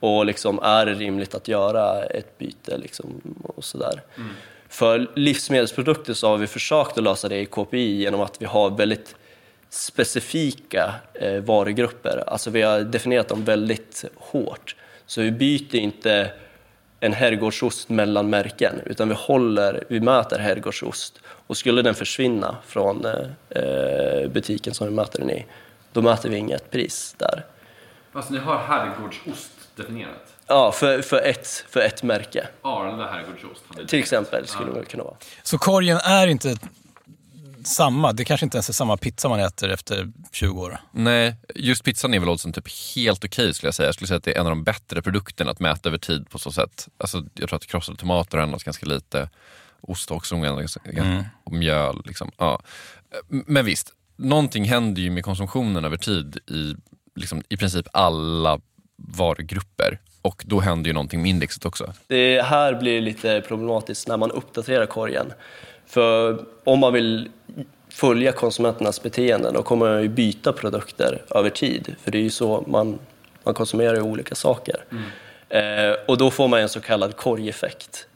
Och 0.00 0.26
liksom, 0.26 0.58
är 0.62 0.86
det 0.86 0.94
rimligt 0.94 1.34
att 1.34 1.48
göra 1.48 2.04
ett 2.04 2.38
byte 2.38 2.78
liksom, 2.78 3.20
och 3.42 3.64
sådär. 3.64 4.02
Mm. 4.16 4.30
För 4.72 5.10
livsmedelsprodukter 5.14 6.14
så 6.14 6.28
har 6.28 6.36
vi 6.36 6.46
försökt 6.46 6.98
att 6.98 7.04
lösa 7.04 7.28
det 7.28 7.40
i 7.40 7.46
KPI 7.46 8.02
genom 8.02 8.20
att 8.20 8.42
vi 8.42 8.46
har 8.46 8.70
väldigt 8.70 9.16
specifika 9.68 10.94
eh, 11.14 11.40
varugrupper. 11.42 12.24
Alltså 12.26 12.50
vi 12.50 12.62
har 12.62 12.80
definierat 12.80 13.28
dem 13.28 13.44
väldigt 13.44 14.04
hårt. 14.16 14.76
Så 15.06 15.20
vi 15.20 15.30
byter 15.30 15.76
inte 15.76 16.30
en 17.00 17.12
herrgårdsost 17.12 17.88
mellan 17.88 18.30
märken 18.30 18.80
utan 18.86 19.08
vi, 19.08 19.14
håller, 19.18 19.84
vi 19.88 20.00
mäter 20.00 20.38
herrgårdsost 20.38 21.20
och 21.26 21.56
skulle 21.56 21.82
den 21.82 21.94
försvinna 21.94 22.56
från 22.66 23.04
eh, 23.04 23.62
eh 23.62 24.28
butiken 24.28 24.74
som 24.74 24.86
vi 24.88 24.94
mäter 24.94 25.18
den 25.18 25.30
i 25.30 25.46
då 25.92 26.02
mäter 26.02 26.28
vi 26.28 26.36
inget 26.36 26.70
pris 26.70 27.14
där. 27.18 27.44
Alltså 28.12 28.32
ni 28.32 28.38
har 28.38 28.58
herrgårdsost 28.58 29.61
definierat? 29.76 30.34
Ja, 30.46 30.72
för, 30.72 31.02
för, 31.02 31.22
ett, 31.22 31.64
för 31.68 31.80
ett 31.80 32.02
märke. 32.02 32.48
Arla 32.62 33.10
herrgårdsost 33.10 33.88
Till 33.88 33.98
exempel 33.98 34.46
skulle 34.46 34.72
det 34.72 34.84
kunna 34.84 35.04
vara. 35.04 35.16
Så 35.42 35.58
korgen 35.58 35.96
är 35.96 36.26
inte 36.26 36.56
samma, 37.64 38.12
det 38.12 38.24
kanske 38.24 38.46
inte 38.46 38.56
ens 38.56 38.68
är 38.68 38.72
samma 38.72 38.96
pizza 38.96 39.28
man 39.28 39.40
äter 39.40 39.70
efter 39.70 40.12
20 40.32 40.60
år. 40.60 40.80
Nej, 40.92 41.36
just 41.54 41.84
pizzan 41.84 42.14
är 42.14 42.18
väl 42.18 42.28
oddsen 42.28 42.52
typ 42.52 42.68
helt 42.94 43.24
okej 43.24 43.54
skulle 43.54 43.66
jag 43.66 43.74
säga. 43.74 43.86
Jag 43.86 43.94
skulle 43.94 44.08
säga 44.08 44.18
att 44.18 44.24
det 44.24 44.36
är 44.36 44.40
en 44.40 44.46
av 44.46 44.50
de 44.50 44.64
bättre 44.64 45.02
produkterna 45.02 45.50
att 45.50 45.60
mäta 45.60 45.88
över 45.88 45.98
tid 45.98 46.30
på 46.30 46.38
så 46.38 46.52
sätt. 46.52 46.88
Alltså, 46.98 47.24
jag 47.34 47.48
tror 47.48 47.56
att 47.56 47.66
krossade 47.66 47.98
tomater 47.98 48.38
har 48.38 48.44
ändrats 48.44 48.64
ganska 48.64 48.86
lite. 48.86 49.30
Ost 49.80 50.10
har 50.10 50.16
också 50.16 50.34
ändrats 50.34 50.76
ganska, 50.84 51.24
och 51.44 51.52
mjöl. 51.52 52.02
Liksom. 52.04 52.30
Ja. 52.36 52.62
Men 53.28 53.64
visst, 53.64 53.92
någonting 54.16 54.64
händer 54.64 55.02
ju 55.02 55.10
med 55.10 55.24
konsumtionen 55.24 55.84
över 55.84 55.96
tid 55.96 56.36
i, 56.36 56.74
liksom, 57.14 57.42
i 57.48 57.56
princip 57.56 57.86
alla 57.92 58.60
varugrupper. 59.08 59.98
Och 60.22 60.42
då 60.46 60.60
händer 60.60 60.88
ju 60.88 60.94
någonting 60.94 61.22
med 61.22 61.30
indexet 61.30 61.66
också. 61.66 61.92
Det 62.06 62.42
här 62.42 62.74
blir 62.74 63.00
lite 63.00 63.40
problematiskt 63.40 64.08
när 64.08 64.16
man 64.16 64.30
uppdaterar 64.30 64.86
korgen. 64.86 65.32
För 65.86 66.44
om 66.64 66.78
man 66.78 66.92
vill 66.92 67.28
följa 67.88 68.32
konsumenternas 68.32 69.02
beteenden 69.02 69.54
då 69.54 69.62
kommer 69.62 69.90
man 69.90 70.02
ju 70.02 70.08
byta 70.08 70.52
produkter 70.52 71.22
över 71.30 71.50
tid. 71.50 71.96
För 72.02 72.10
det 72.10 72.18
är 72.18 72.22
ju 72.22 72.30
så 72.30 72.64
man, 72.66 72.98
man 73.44 73.54
konsumerar 73.54 73.94
ju 73.94 74.02
olika 74.02 74.34
saker. 74.34 74.84
Eh, 75.48 75.92
och 76.06 76.18
då 76.18 76.30
får 76.30 76.48
man 76.48 76.60
en 76.60 76.68
så 76.68 76.80
kallad 76.80 77.16
korgeffekt. 77.16 78.06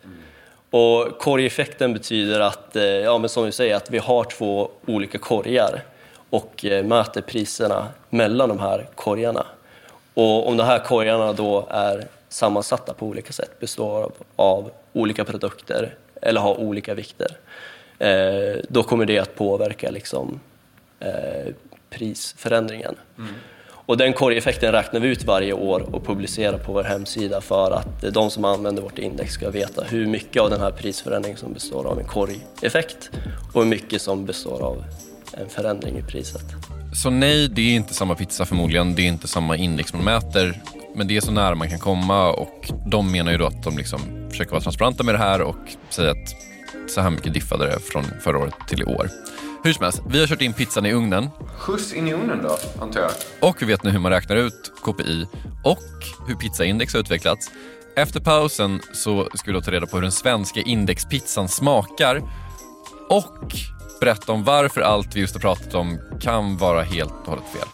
Och 0.70 1.18
korgeffekten 1.18 1.92
betyder 1.92 2.40
att, 2.40 2.76
eh, 2.76 2.84
ja, 2.84 3.18
men 3.18 3.28
som 3.28 3.44
vi 3.44 3.52
säger, 3.52 3.76
att 3.76 3.90
vi 3.90 3.98
har 3.98 4.24
två 4.24 4.70
olika 4.86 5.18
korgar 5.18 5.84
och 6.30 6.64
eh, 6.64 6.84
mäter 6.84 7.20
priserna 7.20 7.88
mellan 8.10 8.48
de 8.48 8.58
här 8.58 8.88
korgarna. 8.94 9.46
Och 10.16 10.48
om 10.48 10.56
de 10.56 10.64
här 10.64 10.78
korgarna 10.78 11.32
då 11.32 11.66
är 11.70 12.04
sammansatta 12.28 12.94
på 12.94 13.06
olika 13.06 13.32
sätt, 13.32 13.60
består 13.60 14.02
av, 14.02 14.12
av 14.36 14.70
olika 14.92 15.24
produkter 15.24 15.94
eller 16.22 16.40
har 16.40 16.60
olika 16.60 16.94
vikter, 16.94 17.36
eh, 17.98 18.62
då 18.68 18.82
kommer 18.82 19.06
det 19.06 19.18
att 19.18 19.34
påverka 19.34 19.90
liksom, 19.90 20.40
eh, 21.00 21.52
prisförändringen. 21.90 22.94
Och 23.68 23.96
den 23.96 24.12
korgeffekten 24.12 24.72
räknar 24.72 25.00
vi 25.00 25.08
ut 25.08 25.24
varje 25.24 25.52
år 25.52 25.94
och 25.94 26.06
publicerar 26.06 26.58
på 26.58 26.72
vår 26.72 26.84
hemsida 26.84 27.40
för 27.40 27.70
att 27.70 28.14
de 28.14 28.30
som 28.30 28.44
använder 28.44 28.82
vårt 28.82 28.98
index 28.98 29.32
ska 29.32 29.50
veta 29.50 29.84
hur 29.84 30.06
mycket 30.06 30.42
av 30.42 30.50
den 30.50 30.60
här 30.60 30.70
prisförändringen 30.70 31.38
som 31.38 31.52
består 31.52 31.86
av 31.86 31.98
en 31.98 32.06
korgeffekt 32.06 33.10
och 33.52 33.62
hur 33.62 33.70
mycket 33.70 34.02
som 34.02 34.26
består 34.26 34.62
av 34.62 34.84
en 35.32 35.48
förändring 35.48 35.98
i 35.98 36.02
priset. 36.02 36.75
Så 36.96 37.10
nej, 37.10 37.48
det 37.48 37.62
är 37.62 37.76
inte 37.76 37.94
samma 37.94 38.14
pizza 38.14 38.44
förmodligen. 38.44 38.94
Det 38.94 39.02
är 39.02 39.06
inte 39.06 39.28
samma 39.28 39.56
index 39.56 39.92
man 39.92 40.04
mäter. 40.04 40.60
Men 40.94 41.08
det 41.08 41.16
är 41.16 41.20
så 41.20 41.30
nära 41.30 41.54
man 41.54 41.70
kan 41.70 41.78
komma 41.78 42.32
och 42.32 42.70
de 42.86 43.12
menar 43.12 43.32
ju 43.32 43.38
då 43.38 43.46
att 43.46 43.62
de 43.62 43.78
liksom 43.78 44.00
försöker 44.30 44.50
vara 44.50 44.60
transparenta 44.60 45.02
med 45.02 45.14
det 45.14 45.18
här 45.18 45.40
och 45.40 45.56
säga 45.90 46.10
att 46.10 46.34
så 46.90 47.00
här 47.00 47.10
mycket 47.10 47.34
diffade 47.34 47.66
det 47.66 47.80
från 47.80 48.04
förra 48.20 48.38
året 48.38 48.54
till 48.68 48.82
i 48.82 48.84
år. 48.84 49.10
Hur 49.64 49.72
som 49.72 49.84
helst, 49.84 50.02
vi 50.08 50.20
har 50.20 50.26
kört 50.26 50.42
in 50.42 50.52
pizzan 50.52 50.86
i 50.86 50.92
ugnen 50.92 51.28
Skjuts 51.56 51.92
in 51.92 52.08
i 52.08 52.12
ugnen 52.12 52.42
då, 52.42 52.58
antar 52.82 53.00
jag? 53.00 53.10
och 53.40 53.62
vi 53.62 53.66
vet 53.66 53.82
nu 53.82 53.90
hur 53.90 53.98
man 53.98 54.12
räknar 54.12 54.36
ut 54.36 54.72
KPI 54.84 55.26
och 55.64 55.78
hur 56.28 56.34
pizzaindex 56.34 56.92
har 56.92 57.00
utvecklats. 57.00 57.50
Efter 57.96 58.20
pausen 58.20 58.80
så 58.92 59.28
ska 59.34 59.50
vi 59.50 59.52
då 59.52 59.60
ta 59.60 59.70
reda 59.70 59.86
på 59.86 59.96
hur 59.96 60.02
den 60.02 60.12
svenska 60.12 60.60
indexpizzan 60.60 61.48
smakar 61.48 62.22
och 63.08 63.54
berätta 64.00 64.32
om 64.32 64.44
varför 64.44 64.80
allt 64.80 65.16
vi 65.16 65.20
just 65.20 65.34
har 65.34 65.40
pratat 65.40 65.74
om 65.74 65.98
kan 66.20 66.56
vara 66.56 66.82
helt 66.82 67.12
och 67.12 67.26
hållet 67.26 67.44
fel. 67.44 67.68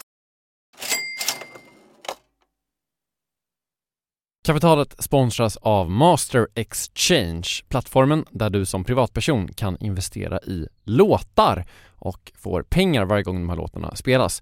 Kapitalet 4.45 5.03
sponsras 5.03 5.57
av 5.57 5.91
Master 5.91 6.47
Exchange, 6.55 7.47
plattformen 7.69 8.25
där 8.31 8.49
du 8.49 8.65
som 8.65 8.83
privatperson 8.83 9.47
kan 9.47 9.77
investera 9.79 10.39
i 10.39 10.67
låtar 10.83 11.65
och 11.95 12.31
får 12.35 12.63
pengar 12.63 13.05
varje 13.05 13.23
gång 13.23 13.35
de 13.35 13.49
här 13.49 13.55
låtarna 13.55 13.95
spelas. 13.95 14.41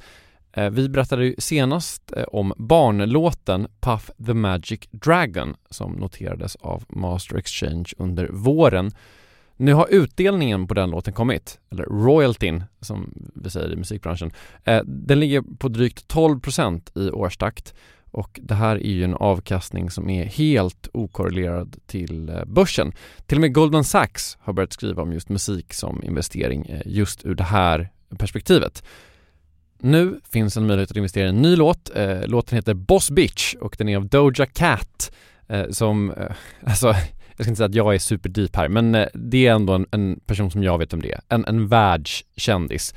Eh, 0.54 0.70
vi 0.70 0.90
berättade 0.90 1.26
ju 1.26 1.36
senast 1.38 2.14
eh, 2.18 2.24
om 2.24 2.54
barnlåten 2.58 3.68
Puff 3.80 4.10
the 4.26 4.34
Magic 4.34 4.80
Dragon 4.92 5.56
som 5.70 5.92
noterades 5.92 6.56
av 6.56 6.84
Master 6.90 7.38
Exchange 7.38 7.94
under 7.98 8.28
våren. 8.28 8.92
Nu 9.62 9.74
har 9.74 9.88
utdelningen 9.90 10.68
på 10.68 10.74
den 10.74 10.90
låten 10.90 11.14
kommit, 11.14 11.60
eller 11.72 11.84
royaltyn 11.84 12.64
som 12.80 13.14
vi 13.36 13.50
säger 13.50 13.74
i 13.74 13.76
musikbranschen. 13.76 14.32
Eh, 14.64 14.82
den 14.86 15.20
ligger 15.20 15.42
på 15.58 15.68
drygt 15.68 16.14
12% 16.14 17.00
i 17.00 17.12
årstakt 17.12 17.74
och 18.12 18.40
det 18.44 18.54
här 18.54 18.76
är 18.76 18.92
ju 18.92 19.04
en 19.04 19.14
avkastning 19.14 19.90
som 19.90 20.10
är 20.10 20.26
helt 20.26 20.88
okorrelerad 20.94 21.76
till 21.86 22.30
eh, 22.30 22.46
börsen. 22.46 22.94
Till 23.26 23.38
och 23.38 23.42
med 23.42 23.54
Goldman 23.54 23.84
Sachs 23.84 24.38
har 24.42 24.54
börjat 24.54 24.74
skriva 24.74 25.04
om 25.04 25.14
just 25.14 25.30
musik 25.30 25.74
som 25.74 26.04
investering 26.04 26.66
eh, 26.66 26.82
just 26.86 27.26
ur 27.26 27.36
det 27.36 27.44
här 27.44 27.90
perspektivet. 28.18 28.84
Nu 29.80 30.20
finns 30.32 30.58
en 30.58 30.68
möjlighet 30.68 30.92
att 30.92 30.98
investera 30.98 31.26
i 31.26 31.30
en 31.30 31.42
ny 31.42 31.56
låt. 31.56 31.92
Eh, 31.96 32.28
låten 32.28 32.56
heter 32.56 32.74
Boss 32.74 33.12
Bitch 33.12 33.56
och 33.56 33.76
den 33.78 33.90
är 33.90 33.98
av 33.98 34.08
Doja 34.08 34.46
Cat 34.46 35.12
som, 35.70 36.14
alltså 36.66 36.96
jag 37.38 37.46
ska 37.46 37.50
inte 37.50 37.58
säga 37.58 37.66
att 37.66 37.76
jag 37.76 37.96
är 37.96 38.00
superdeep 38.00 38.56
här 38.56 38.68
men 38.68 38.96
eh, 38.96 39.08
det 39.14 39.48
är 39.48 39.54
ändå 39.54 39.74
en, 39.74 39.86
en, 39.92 40.20
person 40.26 40.52
som 40.52 40.64
jag 40.64 40.78
vet 40.78 40.94
om 40.94 41.02
det 41.02 41.12
är. 41.12 41.22
En, 41.30 41.46
en 41.46 41.68
världskändis. 41.68 42.96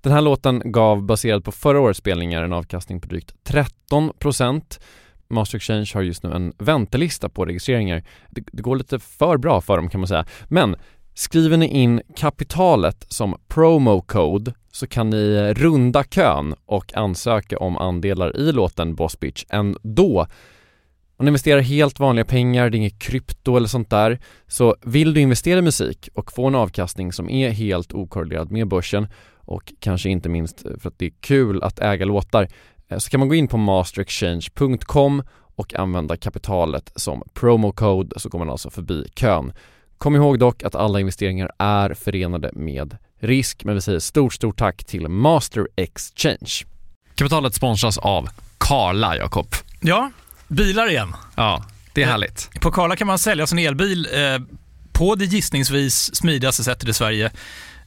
Den 0.00 0.12
här 0.12 0.20
låten 0.20 0.62
gav 0.64 1.02
baserad 1.02 1.44
på 1.44 1.52
förra 1.52 1.80
årets 1.80 1.98
spelningar 1.98 2.42
en 2.42 2.52
avkastning 2.52 3.00
på 3.00 3.08
drygt 3.08 3.34
13 3.44 4.12
Master 5.32 5.56
Exchange 5.56 5.90
har 5.94 6.02
just 6.02 6.22
nu 6.22 6.32
en 6.32 6.52
väntelista 6.58 7.28
på 7.28 7.44
registreringar. 7.44 8.02
Det, 8.30 8.44
det 8.52 8.62
går 8.62 8.76
lite 8.76 8.98
för 8.98 9.36
bra 9.36 9.60
för 9.60 9.76
dem 9.76 9.88
kan 9.88 10.00
man 10.00 10.08
säga. 10.08 10.26
Men 10.48 10.76
Skriver 11.14 11.56
ni 11.56 11.66
in 11.66 12.02
kapitalet 12.16 13.04
som 13.08 13.36
promo 13.48 14.00
code 14.00 14.54
så 14.72 14.86
kan 14.86 15.10
ni 15.10 15.34
eh, 15.34 15.54
runda 15.54 16.04
kön 16.04 16.54
och 16.66 16.96
ansöka 16.96 17.58
om 17.58 17.76
andelar 17.76 18.36
i 18.36 18.52
låten 18.52 18.94
Boss 18.94 19.20
Bitch 19.20 19.44
ändå. 19.48 20.26
Om 21.20 21.24
ni 21.24 21.28
investerar 21.28 21.60
helt 21.60 21.98
vanliga 22.00 22.24
pengar, 22.24 22.70
det 22.70 22.76
är 22.76 22.78
inget 22.78 22.98
krypto 22.98 23.56
eller 23.56 23.68
sånt 23.68 23.90
där. 23.90 24.18
Så 24.46 24.76
vill 24.82 25.14
du 25.14 25.20
investera 25.20 25.58
i 25.58 25.62
musik 25.62 26.08
och 26.14 26.32
få 26.32 26.46
en 26.46 26.54
avkastning 26.54 27.12
som 27.12 27.30
är 27.30 27.50
helt 27.50 27.92
okorrelerad 27.92 28.50
med 28.50 28.68
börsen 28.68 29.08
och 29.36 29.72
kanske 29.80 30.08
inte 30.08 30.28
minst 30.28 30.60
för 30.60 30.88
att 30.88 30.98
det 30.98 31.06
är 31.06 31.12
kul 31.20 31.62
att 31.62 31.78
äga 31.78 32.04
låtar 32.04 32.48
eh, 32.88 32.98
så 32.98 33.10
kan 33.10 33.20
man 33.20 33.28
gå 33.28 33.34
in 33.34 33.48
på 33.48 33.56
masterexchange.com 33.56 35.22
och 35.56 35.74
använda 35.74 36.16
kapitalet 36.16 36.92
som 36.96 37.22
promo 37.34 37.72
code 37.72 38.20
så 38.20 38.28
går 38.28 38.38
man 38.38 38.50
alltså 38.50 38.70
förbi 38.70 39.04
kön. 39.14 39.52
Kom 39.98 40.16
ihåg 40.16 40.38
dock 40.38 40.62
att 40.62 40.74
alla 40.74 41.00
investeringar 41.00 41.50
är 41.58 41.94
förenade 41.94 42.50
med 42.52 42.96
risk, 43.18 43.64
men 43.64 43.74
vi 43.74 43.80
säger 43.80 43.98
stort, 43.98 44.32
stort 44.34 44.58
tack 44.58 44.84
till 44.84 45.08
Master 45.08 45.68
Exchange. 45.76 46.66
Kapitalet 47.14 47.54
sponsras 47.54 47.98
av 47.98 48.28
Karla, 48.58 49.16
Jakob. 49.16 49.46
Ja, 49.80 50.10
bilar 50.50 50.90
igen. 50.90 51.16
Ja, 51.34 51.64
det 51.92 52.02
är 52.02 52.06
eh, 52.06 52.10
härligt. 52.10 52.50
På 52.60 52.70
Karla 52.70 52.96
kan 52.96 53.06
man 53.06 53.18
sälja 53.18 53.46
sin 53.46 53.58
elbil 53.58 54.08
eh, 54.12 54.40
på 54.92 55.14
det 55.14 55.24
gissningsvis 55.24 56.14
smidigaste 56.14 56.64
sättet 56.64 56.88
i 56.88 56.92
Sverige. 56.92 57.30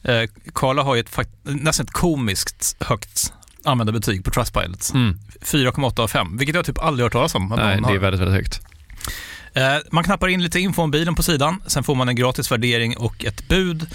Eh, 0.02 0.22
Karla 0.54 0.82
har 0.82 0.94
ju 0.94 1.00
ett 1.00 1.18
nästan 1.42 1.86
ett 1.86 1.92
komiskt 1.92 2.76
högt 2.80 3.32
användarbetyg 3.64 4.24
på 4.24 4.30
Trustpilot. 4.30 4.90
Mm. 4.94 5.18
4,8 5.40 6.00
av 6.00 6.08
5, 6.08 6.36
vilket 6.36 6.56
jag 6.56 6.64
typ 6.64 6.78
aldrig 6.78 7.04
hört 7.04 7.12
talas 7.12 7.34
om. 7.34 7.54
Nej, 7.56 7.80
det 7.88 7.94
är 7.94 7.98
väldigt, 7.98 8.20
väldigt 8.20 8.36
högt. 8.36 8.60
Eh, 9.54 9.76
man 9.90 10.04
knappar 10.04 10.28
in 10.28 10.42
lite 10.42 10.60
info 10.60 10.82
om 10.82 10.90
bilen 10.90 11.14
på 11.14 11.22
sidan, 11.22 11.62
sen 11.66 11.84
får 11.84 11.94
man 11.94 12.08
en 12.08 12.16
gratis 12.16 12.52
värdering 12.52 12.96
och 12.96 13.24
ett 13.24 13.48
bud. 13.48 13.86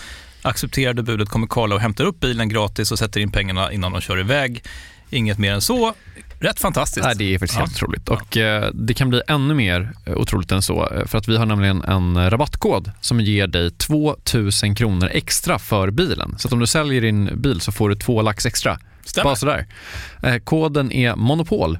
Accepterar 0.41 0.93
du 0.93 1.03
budet 1.03 1.29
kommer 1.29 1.47
Karla 1.47 1.75
och 1.75 1.81
hämtar 1.81 2.03
upp 2.03 2.19
bilen 2.19 2.49
gratis 2.49 2.91
och 2.91 2.99
sätter 2.99 3.19
in 3.19 3.31
pengarna 3.31 3.71
innan 3.71 3.91
de 3.91 4.01
kör 4.01 4.19
iväg. 4.19 4.63
Inget 5.09 5.37
mer 5.37 5.53
än 5.53 5.61
så. 5.61 5.93
Rätt 6.39 6.59
fantastiskt. 6.59 7.05
Nej, 7.05 7.15
det 7.15 7.33
är 7.33 7.39
faktiskt 7.39 7.59
ja. 7.59 7.65
helt 7.65 7.75
otroligt. 7.75 8.09
Och 8.09 8.37
eh, 8.37 8.71
det 8.73 8.93
kan 8.93 9.09
bli 9.09 9.21
ännu 9.27 9.53
mer 9.53 9.91
eh, 10.05 10.17
otroligt 10.17 10.51
än 10.51 10.61
så. 10.61 10.89
Eh, 10.89 11.05
för 11.05 11.17
att 11.17 11.27
vi 11.27 11.37
har 11.37 11.45
nämligen 11.45 11.83
en 11.83 12.29
rabattkod 12.29 12.91
som 13.01 13.19
ger 13.19 13.47
dig 13.47 13.71
2000 13.71 14.75
kronor 14.75 15.09
extra 15.13 15.59
för 15.59 15.91
bilen. 15.91 16.35
Så 16.37 16.49
om 16.51 16.59
du 16.59 16.67
säljer 16.67 17.01
din 17.01 17.41
bil 17.41 17.61
så 17.61 17.71
får 17.71 17.89
du 17.89 17.95
två 17.95 18.21
lax 18.21 18.45
extra. 18.45 18.79
Stämmer. 19.05 19.23
Bara 19.23 19.35
sådär. 19.35 19.65
Eh, 20.23 20.37
koden 20.37 20.91
är 20.91 21.15
Monopol 21.15 21.79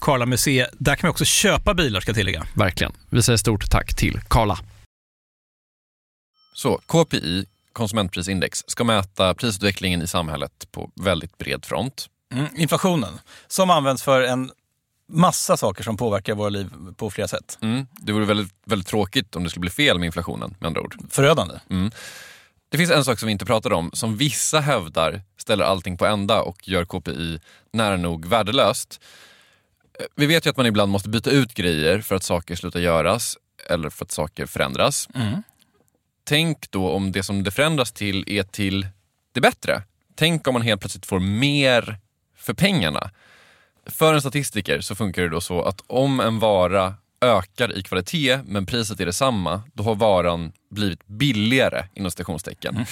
Karla 0.00 0.26
Museet. 0.26 0.70
Där 0.72 0.96
kan 0.96 1.06
man 1.06 1.10
också 1.10 1.24
köpa 1.24 1.74
bilar 1.74 2.00
ska 2.00 2.08
jag 2.08 2.16
tillägga. 2.16 2.46
Verkligen. 2.54 2.92
Vi 3.10 3.22
säger 3.22 3.36
stort 3.36 3.70
tack 3.70 3.96
till 3.96 4.20
Karla. 4.28 4.58
Så 6.54 6.80
KPI, 6.86 7.46
konsumentprisindex, 7.72 8.64
ska 8.66 8.84
mäta 8.84 9.34
prisutvecklingen 9.34 10.02
i 10.02 10.06
samhället 10.06 10.68
på 10.70 10.90
väldigt 10.94 11.38
bred 11.38 11.64
front. 11.64 12.06
Mm, 12.34 12.46
inflationen, 12.56 13.18
som 13.46 13.70
används 13.70 14.02
för 14.02 14.22
en 14.22 14.50
massa 15.08 15.56
saker 15.56 15.84
som 15.84 15.96
påverkar 15.96 16.34
våra 16.34 16.48
liv 16.48 16.70
på 16.96 17.10
flera 17.10 17.28
sätt. 17.28 17.58
Mm, 17.62 17.86
det 17.92 18.12
vore 18.12 18.24
väldigt, 18.24 18.54
väldigt 18.64 18.88
tråkigt 18.88 19.36
om 19.36 19.44
det 19.44 19.50
skulle 19.50 19.60
bli 19.60 19.70
fel 19.70 19.98
med 19.98 20.06
inflationen 20.06 20.54
med 20.58 20.66
andra 20.66 20.80
ord. 20.80 20.96
Förödande. 21.10 21.54
Mm. 21.70 21.90
Det 22.68 22.78
finns 22.78 22.90
en 22.90 23.04
sak 23.04 23.18
som 23.18 23.26
vi 23.26 23.32
inte 23.32 23.46
pratade 23.46 23.74
om, 23.74 23.90
som 23.92 24.16
vissa 24.16 24.60
hävdar 24.60 25.22
ställer 25.36 25.64
allting 25.64 25.96
på 25.96 26.06
ända 26.06 26.42
och 26.42 26.68
gör 26.68 26.84
KPI 26.84 27.40
nära 27.72 27.96
nog 27.96 28.26
värdelöst. 28.26 29.00
Vi 30.16 30.26
vet 30.26 30.46
ju 30.46 30.50
att 30.50 30.56
man 30.56 30.66
ibland 30.66 30.92
måste 30.92 31.08
byta 31.08 31.30
ut 31.30 31.54
grejer 31.54 32.00
för 32.00 32.14
att 32.14 32.22
saker 32.22 32.56
slutar 32.56 32.80
göras 32.80 33.36
eller 33.70 33.90
för 33.90 34.04
att 34.04 34.12
saker 34.12 34.46
förändras. 34.46 35.08
Mm. 35.14 35.42
Tänk 36.24 36.70
då 36.70 36.90
om 36.90 37.12
det 37.12 37.22
som 37.22 37.44
det 37.44 37.50
förändras 37.50 37.92
till 37.92 38.24
är 38.26 38.42
till 38.42 38.86
det 39.32 39.40
bättre. 39.40 39.82
Tänk 40.14 40.48
om 40.48 40.52
man 40.52 40.62
helt 40.62 40.80
plötsligt 40.80 41.06
får 41.06 41.20
mer 41.20 41.98
för 42.36 42.54
pengarna. 42.54 43.10
För 43.86 44.14
en 44.14 44.20
statistiker 44.20 44.80
så 44.80 44.94
funkar 44.94 45.22
det 45.22 45.28
då 45.28 45.40
så 45.40 45.62
att 45.62 45.80
om 45.86 46.20
en 46.20 46.38
vara 46.38 46.94
ökar 47.20 47.78
i 47.78 47.82
kvalitet 47.82 48.40
men 48.46 48.66
priset 48.66 49.00
är 49.00 49.06
detsamma, 49.06 49.62
då 49.74 49.82
har 49.82 49.94
varan 49.94 50.52
blivit 50.70 51.06
billigare 51.06 51.84
inom 51.94 52.10
stationstecken. 52.10 52.74
Mm. 52.74 52.86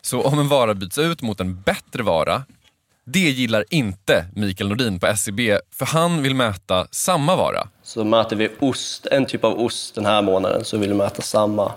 Så 0.00 0.22
om 0.22 0.38
en 0.38 0.48
vara 0.48 0.74
byts 0.74 0.98
ut 0.98 1.22
mot 1.22 1.40
en 1.40 1.60
bättre 1.60 2.02
vara 2.02 2.44
det 3.08 3.18
gillar 3.18 3.64
inte 3.70 4.26
Mikael 4.34 4.68
Nordin 4.68 5.00
på 5.00 5.06
SCB, 5.06 5.50
e 5.50 5.60
för 5.70 5.86
han 5.86 6.22
vill 6.22 6.34
mäta 6.34 6.86
samma 6.90 7.36
vara. 7.36 7.68
Så 7.82 8.04
mäter 8.04 8.36
vi 8.36 8.50
ost, 8.60 9.06
en 9.06 9.26
typ 9.26 9.44
av 9.44 9.60
ost 9.60 9.94
den 9.94 10.06
här 10.06 10.22
månaden, 10.22 10.64
så 10.64 10.78
vill 10.78 10.88
vi 10.88 10.94
mäta 10.94 11.22
samma 11.22 11.72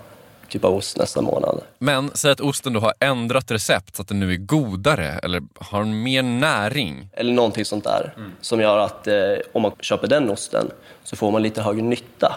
typ 0.48 0.64
av 0.64 0.74
ost 0.74 0.96
nästa 0.96 1.20
månad. 1.20 1.60
Men 1.78 2.10
säg 2.14 2.30
att 2.30 2.40
osten 2.40 2.72
då 2.72 2.80
har 2.80 2.94
ändrat 3.00 3.50
recept 3.50 3.96
så 3.96 4.02
att 4.02 4.08
den 4.08 4.20
nu 4.20 4.32
är 4.32 4.36
godare 4.36 5.08
eller 5.08 5.42
har 5.58 5.84
mer 5.84 6.22
näring. 6.22 7.08
Eller 7.12 7.32
någonting 7.32 7.64
sånt 7.64 7.84
där 7.84 8.14
mm. 8.16 8.32
som 8.40 8.60
gör 8.60 8.78
att 8.78 9.06
eh, 9.06 9.14
om 9.52 9.62
man 9.62 9.72
köper 9.80 10.08
den 10.08 10.30
osten 10.30 10.70
så 11.04 11.16
får 11.16 11.30
man 11.30 11.42
lite 11.42 11.62
högre 11.62 11.82
nytta 11.82 12.36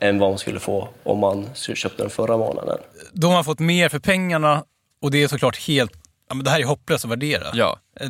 än 0.00 0.18
vad 0.18 0.30
man 0.30 0.38
skulle 0.38 0.60
få 0.60 0.88
om 1.02 1.18
man 1.18 1.46
köpte 1.54 2.02
den 2.02 2.10
förra 2.10 2.36
månaden. 2.36 2.78
Då 3.12 3.26
har 3.26 3.34
man 3.34 3.44
fått 3.44 3.58
mer 3.60 3.88
för 3.88 3.98
pengarna 3.98 4.64
och 5.02 5.10
det 5.10 5.22
är 5.22 5.28
såklart 5.28 5.58
helt 5.58 5.92
ja, 6.30 6.34
men 6.34 6.44
det 6.44 6.50
här 6.50 6.60
är 6.60 6.64
hopplöst 6.64 7.04
att 7.04 7.10
värdera. 7.10 7.46
Ja. 7.52 7.80
Eh, 8.00 8.08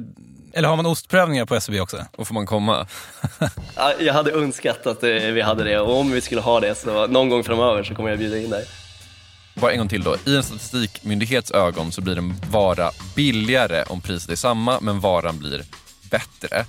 eller 0.53 0.69
har 0.69 0.77
man 0.77 0.87
ostprövningar 0.87 1.47
på 1.47 1.55
SCB 1.55 1.81
också? 1.81 2.05
Och 2.17 2.27
får 2.27 2.35
man 2.35 2.47
komma? 2.47 2.87
jag 3.99 4.15
hade 4.15 4.33
önskat 4.33 4.87
att 4.87 5.03
eh, 5.03 5.11
vi 5.11 5.41
hade 5.41 5.65
det 5.65 5.81
och 5.81 5.99
om 5.99 6.11
vi 6.11 6.21
skulle 6.21 6.41
ha 6.41 6.61
det 6.61 6.75
så 6.75 7.07
någon 7.07 7.29
gång 7.29 7.45
framöver 7.45 7.85
så 7.85 7.95
kommer 7.95 8.11
jag 8.11 8.19
bjuda 8.19 8.39
in 8.39 8.51
dig. 8.51 8.67
Bara 9.55 9.73
en 9.73 9.79
gång 9.79 9.89
till 9.89 10.03
då. 10.03 10.17
I 10.27 10.37
en 10.37 10.43
statistikmyndighets 10.43 11.51
ögon 11.51 11.93
så 11.93 12.01
blir 12.01 12.19
en 12.19 12.37
vara 12.51 12.91
billigare 13.17 13.83
om 13.83 14.01
priset 14.01 14.31
är 14.31 14.37
samma 14.37 14.81
men 14.81 15.01
varan 15.01 15.39
blir 15.39 15.65
bättre. 16.11 16.65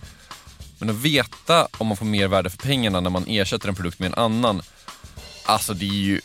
Men 0.80 0.90
att 0.90 0.96
veta 0.96 1.68
om 1.78 1.88
man 1.88 1.98
får 1.98 2.06
mer 2.06 2.28
värde 2.28 2.50
för 2.50 2.58
pengarna 2.58 3.00
när 3.00 3.10
man 3.10 3.26
ersätter 3.28 3.70
en 3.70 3.76
produkt 3.76 4.00
med 4.00 4.08
en 4.08 4.24
annan, 4.24 4.62
alltså 5.46 5.74
det 5.74 5.86
är 5.86 6.04
ju 6.04 6.22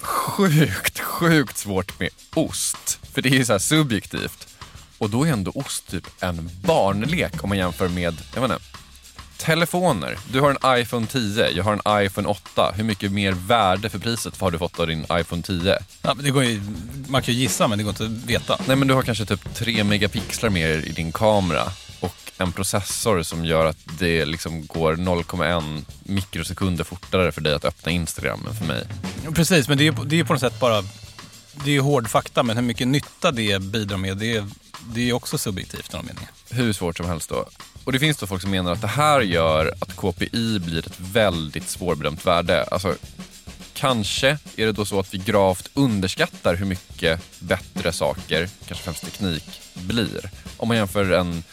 sjukt, 0.00 1.00
sjukt 1.00 1.56
svårt 1.56 2.00
med 2.00 2.08
ost. 2.34 2.98
För 3.12 3.22
det 3.22 3.28
är 3.28 3.34
ju 3.34 3.44
så 3.44 3.58
subjektivt. 3.58 4.46
Och 5.00 5.10
då 5.10 5.24
är 5.24 5.32
ändå 5.32 5.52
ost 5.54 5.90
typ 5.90 6.06
en 6.20 6.50
barnlek 6.62 7.44
om 7.44 7.48
man 7.48 7.58
jämför 7.58 7.88
med, 7.88 8.14
jag 8.34 8.40
vet 8.42 8.50
inte, 8.50 8.64
Telefoner. 9.36 10.18
Du 10.32 10.40
har 10.40 10.50
en 10.50 10.80
iPhone 10.80 11.06
10, 11.06 11.50
jag 11.50 11.64
har 11.64 11.72
en 11.72 12.06
iPhone 12.06 12.28
8. 12.28 12.72
Hur 12.76 12.84
mycket 12.84 13.12
mer 13.12 13.32
värde 13.32 13.88
för 13.88 13.98
priset 13.98 14.40
har 14.40 14.50
du 14.50 14.58
fått 14.58 14.80
av 14.80 14.86
din 14.86 15.06
iPhone 15.12 15.42
10? 15.42 15.78
Ja, 16.02 16.14
men 16.14 16.24
det 16.24 16.30
går 16.30 16.44
ju, 16.44 16.60
man 17.08 17.22
kan 17.22 17.34
ju 17.34 17.40
gissa, 17.40 17.68
men 17.68 17.78
det 17.78 17.84
går 17.84 17.90
inte 17.90 18.04
att 18.04 18.10
veta. 18.10 18.56
Nej, 18.66 18.76
men 18.76 18.88
du 18.88 18.94
har 18.94 19.02
kanske 19.02 19.26
typ 19.26 19.54
3 19.54 19.84
megapixlar 19.84 20.50
mer 20.50 20.68
i 20.68 20.92
din 20.92 21.12
kamera 21.12 21.62
och 22.00 22.16
en 22.38 22.52
processor 22.52 23.22
som 23.22 23.44
gör 23.44 23.64
att 23.64 23.78
det 23.98 24.24
liksom 24.24 24.66
går 24.66 24.96
0,1 24.96 25.84
mikrosekunder 26.02 26.84
fortare 26.84 27.32
för 27.32 27.40
dig 27.40 27.54
att 27.54 27.64
öppna 27.64 27.92
Instagram 27.92 28.46
än 28.48 28.54
för 28.54 28.64
mig. 28.64 28.86
Precis, 29.34 29.68
men 29.68 29.78
det 29.78 29.86
är, 29.86 30.04
det 30.04 30.20
är 30.20 30.24
på 30.24 30.32
något 30.32 30.40
sätt 30.40 30.60
bara 30.60 30.84
det 31.64 31.76
är 31.76 31.80
hård 31.80 32.08
fakta, 32.08 32.42
men 32.42 32.56
hur 32.56 32.64
mycket 32.64 32.88
nytta 32.88 33.30
det 33.30 33.62
bidrar 33.62 33.96
med, 33.96 34.16
det 34.16 34.36
är, 34.36 34.46
det 34.86 35.10
är 35.10 35.12
också 35.12 35.38
subjektivt 35.38 35.94
i 35.94 35.96
någon 35.96 36.06
mening. 36.06 36.26
Hur 36.50 36.72
svårt 36.72 36.96
som 36.96 37.06
helst 37.06 37.28
då. 37.28 37.48
Och 37.84 37.92
det 37.92 37.98
finns 37.98 38.16
då 38.16 38.26
folk 38.26 38.42
som 38.42 38.50
menar 38.50 38.72
att 38.72 38.80
det 38.80 38.86
här 38.86 39.20
gör 39.20 39.74
att 39.80 39.96
KPI 39.96 40.58
blir 40.58 40.86
ett 40.86 41.00
väldigt 41.00 41.68
svårbedömt 41.68 42.26
värde. 42.26 42.64
Alltså, 42.64 42.94
kanske 43.72 44.28
är 44.56 44.66
det 44.66 44.72
då 44.72 44.84
så 44.84 45.00
att 45.00 45.14
vi 45.14 45.18
gravt 45.18 45.70
underskattar 45.74 46.54
hur 46.54 46.66
mycket 46.66 47.40
bättre 47.40 47.92
saker, 47.92 48.48
kanske 48.66 48.84
främst 48.84 49.04
teknik, 49.04 49.60
blir. 49.74 50.30
Om 50.56 50.68
man 50.68 50.76
jämför 50.76 51.10
en 51.10 51.44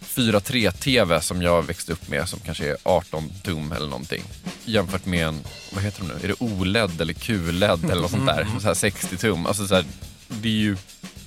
4.3-TV 0.00 1.20
som 1.20 1.42
jag 1.42 1.62
växte 1.62 1.92
upp 1.92 2.08
med 2.08 2.28
som 2.28 2.40
kanske 2.40 2.70
är 2.70 2.76
18 2.82 3.32
tum 3.42 3.72
eller 3.72 3.86
någonting 3.86 4.22
jämfört 4.66 5.06
med 5.06 5.26
en, 5.26 5.40
vad 5.72 5.84
heter 5.84 6.00
de 6.00 6.08
nu, 6.08 6.14
är 6.24 6.28
det 6.28 6.34
OLED 6.38 7.00
eller 7.00 7.12
QLED 7.12 7.84
eller 7.84 8.02
något 8.02 8.10
sånt 8.10 8.26
där, 8.26 8.46
så 8.60 8.66
här 8.66 8.74
60 8.74 9.16
tum. 9.16 9.46
Alltså 9.46 9.66
så 9.66 9.74
här, 9.74 9.84
det 10.28 10.48
är 10.48 10.52
ju, 10.52 10.76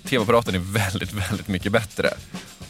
TV-apparaten 0.10 0.56
är 0.56 0.60
väldigt, 0.60 1.14
väldigt 1.14 1.48
mycket 1.48 1.72
bättre. 1.72 2.14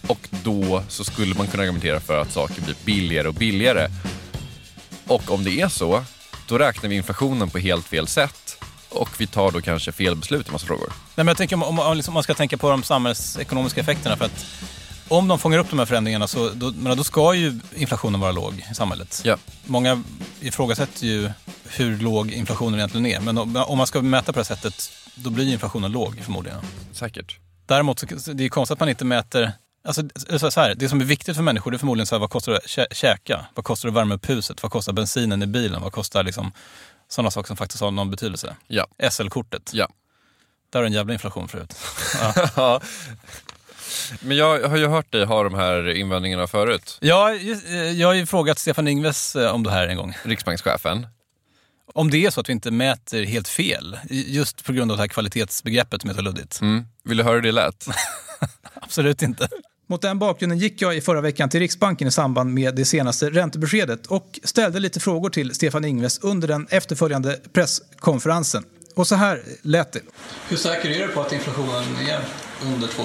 Och 0.08 0.28
då 0.44 0.84
så 0.88 1.04
skulle 1.04 1.36
man 1.36 1.48
kunna 1.48 1.64
argumentera 1.64 2.00
för 2.00 2.22
att 2.22 2.32
saker 2.32 2.62
blir 2.62 2.76
billigare 2.86 3.28
och 3.28 3.34
billigare. 3.34 3.88
Och 5.08 5.32
om 5.32 5.44
det 5.44 5.62
är 5.62 5.68
så, 5.68 6.04
då 6.48 6.58
räknar 6.58 6.90
vi 6.90 6.96
inflationen 6.96 7.50
på 7.50 7.58
helt 7.58 7.86
fel 7.86 8.08
sätt 8.08 8.64
och 8.90 9.10
vi 9.18 9.28
tar 9.28 9.52
då 9.52 9.62
kanske 9.62 9.92
fel 9.92 10.16
beslut 10.16 10.50
i 10.50 10.52
massa 10.52 10.68
frågor. 10.68 10.88
Nej, 10.88 10.96
men 11.16 11.28
jag 11.28 11.38
tänker 11.38 11.56
om, 11.56 11.64
om, 11.64 11.80
om 11.80 11.98
liksom, 11.98 12.14
man 12.14 12.24
ska 12.24 12.34
tänka 12.34 12.58
på 12.58 12.70
de 12.70 12.84
samhällsekonomiska 12.84 13.82
effekterna. 13.82 14.18
För 14.18 14.26
att 14.26 14.46
om 15.10 15.28
de 15.28 15.40
fångar 15.40 15.60
upp 15.60 15.70
de 15.70 15.80
här 15.80 15.86
förändringarna 15.86 16.28
så 16.28 16.50
då, 16.50 16.72
men 16.72 16.98
då 16.98 17.04
ska 17.04 17.34
ju 17.34 17.60
inflationen 17.76 18.20
vara 18.20 18.32
låg 18.32 18.66
i 18.72 18.76
samhället. 18.76 19.22
Ja. 19.26 19.38
Många 19.66 20.04
ifrågasätter 20.40 21.06
ju 21.06 21.30
hur 21.64 21.98
låg 21.98 22.32
inflationen 22.32 22.80
egentligen 22.80 23.06
är. 23.06 23.20
Men 23.20 23.38
om, 23.38 23.78
man 23.78 23.88
ska 23.88 24.02
mäta 24.02 24.34
på 24.34 24.40
det 24.40 24.48
här 24.50 24.56
sättet, 24.56 24.92
då 25.16 25.30
blir 25.30 25.52
inflationen 25.54 25.92
låg 25.92 26.20
förmodligen. 26.24 26.60
Säkert. 26.92 27.40
Däremot 27.66 28.00
så 28.00 28.34
det 28.34 28.46
är 28.46 28.50
konstigt 28.50 28.74
att 28.74 28.80
man 28.80 28.90
inte 28.90 29.06
mäter 29.06 29.52
Alltså, 29.84 30.52
så 30.52 30.62
här, 30.62 30.76
det 30.76 30.90
som 30.90 31.02
är 31.02 31.06
viktigt 31.06 31.36
för 31.36 31.44
människor 31.44 31.72
det 31.72 31.78
är 31.78 31.80
förmodligen 31.80 32.06
så 32.06 32.16
här, 32.16 32.20
vad 32.20 32.30
kostar 32.30 32.52
det 32.52 32.58
att 32.58 32.70
kä 32.70 32.88
käka? 32.92 33.46
Vad 33.56 33.66
kostar 33.66 33.90
det 33.90 33.92
att 33.92 33.96
värma 33.96 34.16
upp 34.16 34.30
huset? 34.30 34.64
Vad 34.64 34.72
kostar 34.72 34.94
bensinen 34.94 35.44
i 35.44 35.48
bilen? 35.48 35.82
Vad 35.82 35.92
kostar 35.92 36.24
liksom, 36.24 36.52
sådana 37.08 37.32
saker 37.32 37.48
som 37.48 37.58
faktiskt 37.58 37.82
har 37.82 37.92
någon 37.92 38.12
betydelse? 38.12 38.56
Ja. 38.68 38.88
SL-kortet. 39.12 39.72
Ja. 39.74 39.88
Där 40.70 40.80
har 40.80 40.86
en 40.86 40.94
jävla 40.94 41.14
inflation 41.14 41.48
förut. 41.48 41.76
Ja. 42.56 42.82
Men 44.20 44.38
jag 44.38 44.70
har 44.70 44.78
ju 44.78 44.88
hört 44.88 45.12
dig 45.12 45.26
ha 45.26 45.44
de 45.44 45.54
här 45.54 45.96
invändningarna 45.96 46.48
förut. 46.48 46.98
Ja, 47.02 47.34
jag 47.96 48.08
har 48.08 48.14
ju 48.14 48.26
frågat 48.26 48.60
Stefan 48.60 48.88
Ingves 48.88 49.36
eh, 49.36 49.52
om 49.56 49.64
det 49.64 49.72
här 49.72 49.88
en 49.88 49.98
gång. 49.98 50.18
Riksbankschefen. 50.24 51.08
Om 51.94 52.10
det 52.12 52.26
är 52.26 52.30
så 52.30 52.42
att 52.42 52.50
vi 52.50 52.54
inte 52.54 52.72
mäter 52.72 53.24
helt 53.24 53.48
fel, 53.48 53.98
just 54.10 54.66
på 54.66 54.74
grund 54.74 54.92
av 54.92 54.98
det 54.98 55.04
här 55.04 55.08
kvalitetsbegreppet 55.08 56.02
som 56.02 56.10
är 56.10 56.14
så 56.14 56.22
luddigt. 56.22 56.62
Mm. 56.62 56.86
Vill 57.04 57.18
du 57.18 57.24
höra 57.24 57.36
hur 57.36 57.42
det 57.42 57.52
lät? 57.52 57.88
Absolut 58.74 59.22
inte. 59.22 59.48
Mot 59.88 60.02
den 60.02 60.20
bakgrunden 60.20 60.58
gick 60.58 60.82
jag 60.82 60.98
i 60.98 61.02
förra 61.02 61.22
veckan 61.22 61.50
till 61.50 61.60
Riksbanken 61.60 62.08
i 62.08 62.12
samband 62.12 62.54
med 62.54 62.76
det 62.76 62.86
senaste 62.86 63.30
räntebeskedet 63.30 64.08
och 64.08 64.40
ställde 64.44 64.80
lite 64.80 65.00
frågor 65.00 65.30
till 65.30 65.56
Stefan 65.56 65.86
Ingves 65.86 66.20
under 66.20 66.48
den 66.48 66.68
efterföljande 66.70 67.40
presskonferensen. 67.54 68.64
Och 68.96 69.08
så 69.08 69.16
här 69.16 69.42
lät 69.62 69.92
det. 69.92 70.02
Hur 70.48 70.58
säker 70.58 70.90
är 70.90 71.08
du 71.08 71.14
på 71.14 71.22
att 71.22 71.34
inflationen 71.34 71.96
är 72.10 72.20
under 72.64 72.88
2 72.88 73.04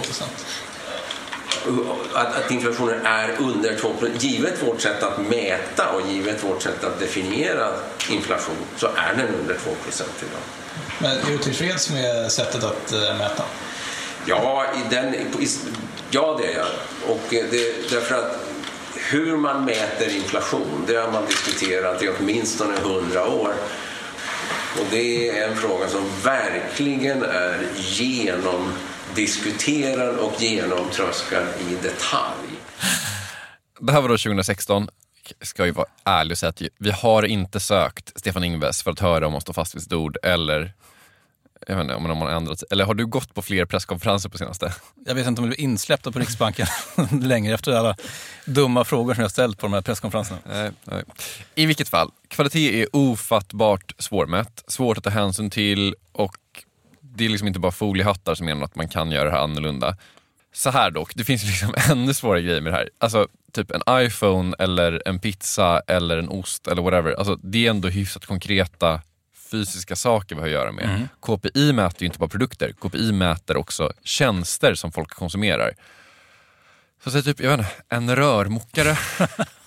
att, 2.14 2.37
att 2.37 2.50
inflationen 2.50 3.07
är 3.07 3.31
under 3.38 3.77
2% 3.77 4.11
Givet 4.18 4.62
vårt 4.62 4.81
sätt 4.81 5.03
att 5.03 5.18
mäta 5.18 5.90
och 5.90 6.11
givet 6.11 6.44
vårt 6.44 6.62
sätt 6.62 6.85
att 6.85 7.00
definiera 7.00 7.68
inflation 8.11 8.57
så 8.77 8.87
är 8.87 9.14
den 9.16 9.35
under 9.40 9.55
2 9.55 9.70
idag. 9.90 10.40
Men 10.98 11.11
är 11.11 11.31
du 11.31 11.38
tillfreds 11.38 11.90
med 11.90 12.33
sättet 12.33 12.64
att 12.64 12.92
äh, 12.92 13.18
mäta? 13.18 13.42
Ja, 14.27 14.64
i 14.74 14.94
den, 14.94 15.14
i, 15.14 15.48
ja 16.11 16.38
det 16.40 16.53
är 16.53 16.57
jag. 16.57 16.66
Och 17.09 17.20
det, 17.31 17.90
därför 17.90 18.14
att 18.14 18.38
hur 19.11 19.37
man 19.37 19.64
mäter 19.64 20.16
inflation, 20.16 20.85
det 20.87 20.96
har 20.96 21.12
man 21.12 21.27
diskuterat 21.27 22.03
i 22.03 22.11
åtminstone 22.18 22.74
hundra 22.83 23.27
år. 23.29 23.55
Och 24.79 24.87
det 24.90 25.29
är 25.29 25.48
en 25.48 25.57
fråga 25.57 25.88
som 25.88 26.11
verkligen 26.22 27.22
är 27.22 27.66
genomdiskuterad 29.14 30.16
och 30.16 30.42
genomtröskad 30.42 31.46
i 31.61 31.74
detalj. 31.83 32.48
Det 33.81 33.92
här 33.92 34.00
var 34.00 34.09
då 34.09 34.16
2016. 34.18 34.88
Ska 35.40 35.66
ju 35.66 35.72
vara 35.72 35.87
ärlig 36.05 36.33
och 36.33 36.38
säga 36.38 36.50
att 36.50 36.62
vi 36.79 36.90
har 36.90 37.22
inte 37.22 37.61
sökt 37.61 38.18
Stefan 38.20 38.44
Ingves 38.44 38.83
för 38.83 38.90
att 38.90 39.00
höra 39.00 39.27
om 39.27 39.33
han 39.33 39.40
står 39.40 39.53
fast 39.53 39.74
vid 39.74 39.83
sitt 39.83 39.92
ord 39.92 40.16
eller 40.22 40.72
jag 41.66 41.77
vet 41.77 41.83
inte 41.83 41.94
om 41.94 42.03
man 42.03 42.16
har 42.16 42.31
ändrat 42.31 42.59
sig. 42.59 42.68
Eller 42.70 42.85
har 42.85 42.94
du 42.94 43.07
gått 43.07 43.35
på 43.35 43.42
fler 43.42 43.64
presskonferenser 43.64 44.29
på 44.29 44.38
senaste? 44.38 44.74
Jag 45.07 45.14
vet 45.14 45.27
inte 45.27 45.40
om 45.40 45.48
du 45.48 45.55
blir 45.57 45.64
insläppta 45.64 46.12
på 46.12 46.18
Riksbanken 46.18 46.66
längre 47.22 47.55
efter 47.55 47.72
alla 47.72 47.96
dumma 48.44 48.85
frågor 48.85 49.14
som 49.14 49.22
jag 49.22 49.31
ställt 49.31 49.59
på 49.59 49.66
de 49.66 49.72
här 49.72 49.81
presskonferenserna. 49.81 50.40
Nej, 50.46 50.70
nej. 50.85 51.03
I 51.55 51.66
vilket 51.66 51.88
fall, 51.88 52.11
kvalitet 52.29 52.83
är 52.83 52.96
ofattbart 52.96 53.94
svårmätt, 53.98 54.64
svårt 54.66 54.98
att 54.98 55.05
ta 55.05 55.11
hänsyn 55.11 55.50
till 55.50 55.94
och 56.12 56.37
det 57.14 57.24
är 57.24 57.29
liksom 57.29 57.48
inte 57.48 57.61
bara 57.61 57.72
foliehattar 57.72 58.35
som 58.35 58.46
menar 58.46 58.64
att 58.64 58.77
man 58.77 58.88
kan 58.88 59.11
göra 59.11 59.24
det 59.24 59.31
här 59.31 59.42
annorlunda. 59.42 59.96
Så 60.53 60.70
här 60.70 60.90
dock, 60.90 61.14
det 61.14 61.24
finns 61.24 61.44
liksom 61.44 61.74
ännu 61.90 62.14
svårare 62.14 62.42
grejer 62.42 62.61
med 62.61 62.72
det 62.72 62.77
här. 62.77 62.90
Alltså 62.98 63.29
typ 63.53 63.70
en 63.70 63.83
iPhone 64.07 64.57
eller 64.59 65.03
en 65.07 65.18
pizza 65.18 65.83
eller 65.87 66.18
en 66.18 66.29
ost 66.29 66.68
eller 66.68 66.83
whatever. 66.83 67.12
Alltså, 67.12 67.37
det 67.37 67.66
är 67.66 67.70
ändå 67.70 67.88
hyfsat 67.88 68.27
konkreta 68.27 69.00
fysiska 69.50 69.96
saker 69.96 70.35
vi 70.35 70.40
har 70.40 70.48
att 70.48 70.53
göra 70.53 70.72
med. 70.72 70.85
Mm. 70.85 71.09
KPI 71.20 71.72
mäter 71.72 72.03
ju 72.03 72.07
inte 72.07 72.18
bara 72.18 72.29
produkter, 72.29 72.72
KPI 72.72 73.12
mäter 73.12 73.57
också 73.57 73.92
tjänster 74.03 74.74
som 74.74 74.92
folk 74.92 75.11
konsumerar. 75.11 75.72
Så 77.05 77.11
säg 77.11 77.22
typ, 77.22 77.40
jag 77.40 77.50
vet 77.50 77.59
inte, 77.59 77.72
en 77.88 78.16
rörmokare. 78.16 78.96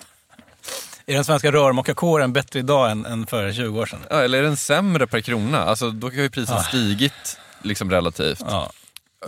är 1.08 1.13
den 1.13 1.26
svenska 1.26 1.52
rörmokarkåren 1.52 2.34
bättre 2.34 2.60
idag 2.60 2.91
än, 2.91 3.06
än 3.06 3.28
för 3.28 3.54
20 3.54 3.80
år 3.80 3.86
sedan? 3.86 4.00
Ja, 4.10 4.24
eller 4.24 4.38
är 4.38 4.43
den 4.43 4.58
sämre 4.58 5.08
per 5.08 5.22
krona? 5.22 5.63
Alltså, 5.63 5.91
då 5.91 6.08
har 6.08 6.13
ju 6.13 6.30
priset 6.30 6.56
ja. 6.56 6.63
stigit 6.63 7.39
liksom 7.62 7.91
relativt. 7.91 8.43
Ja. 8.50 8.72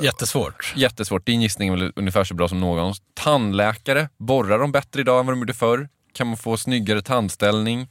Jättesvårt. 0.01 0.73
Jättesvårt. 0.75 1.25
Din 1.25 1.41
gissning 1.41 1.69
är 1.69 1.77
väl 1.77 1.93
ungefär 1.95 2.23
så 2.23 2.33
bra 2.33 2.47
som 2.47 2.59
någon. 2.59 2.93
Tandläkare, 3.13 4.09
borrar 4.17 4.59
de 4.59 4.71
bättre 4.71 5.01
idag 5.01 5.19
än 5.19 5.25
vad 5.25 5.35
de 5.35 5.39
gjorde 5.39 5.53
förr? 5.53 5.89
Kan 6.13 6.27
man 6.27 6.37
få 6.37 6.57
snyggare 6.57 7.01
tandställning? 7.01 7.87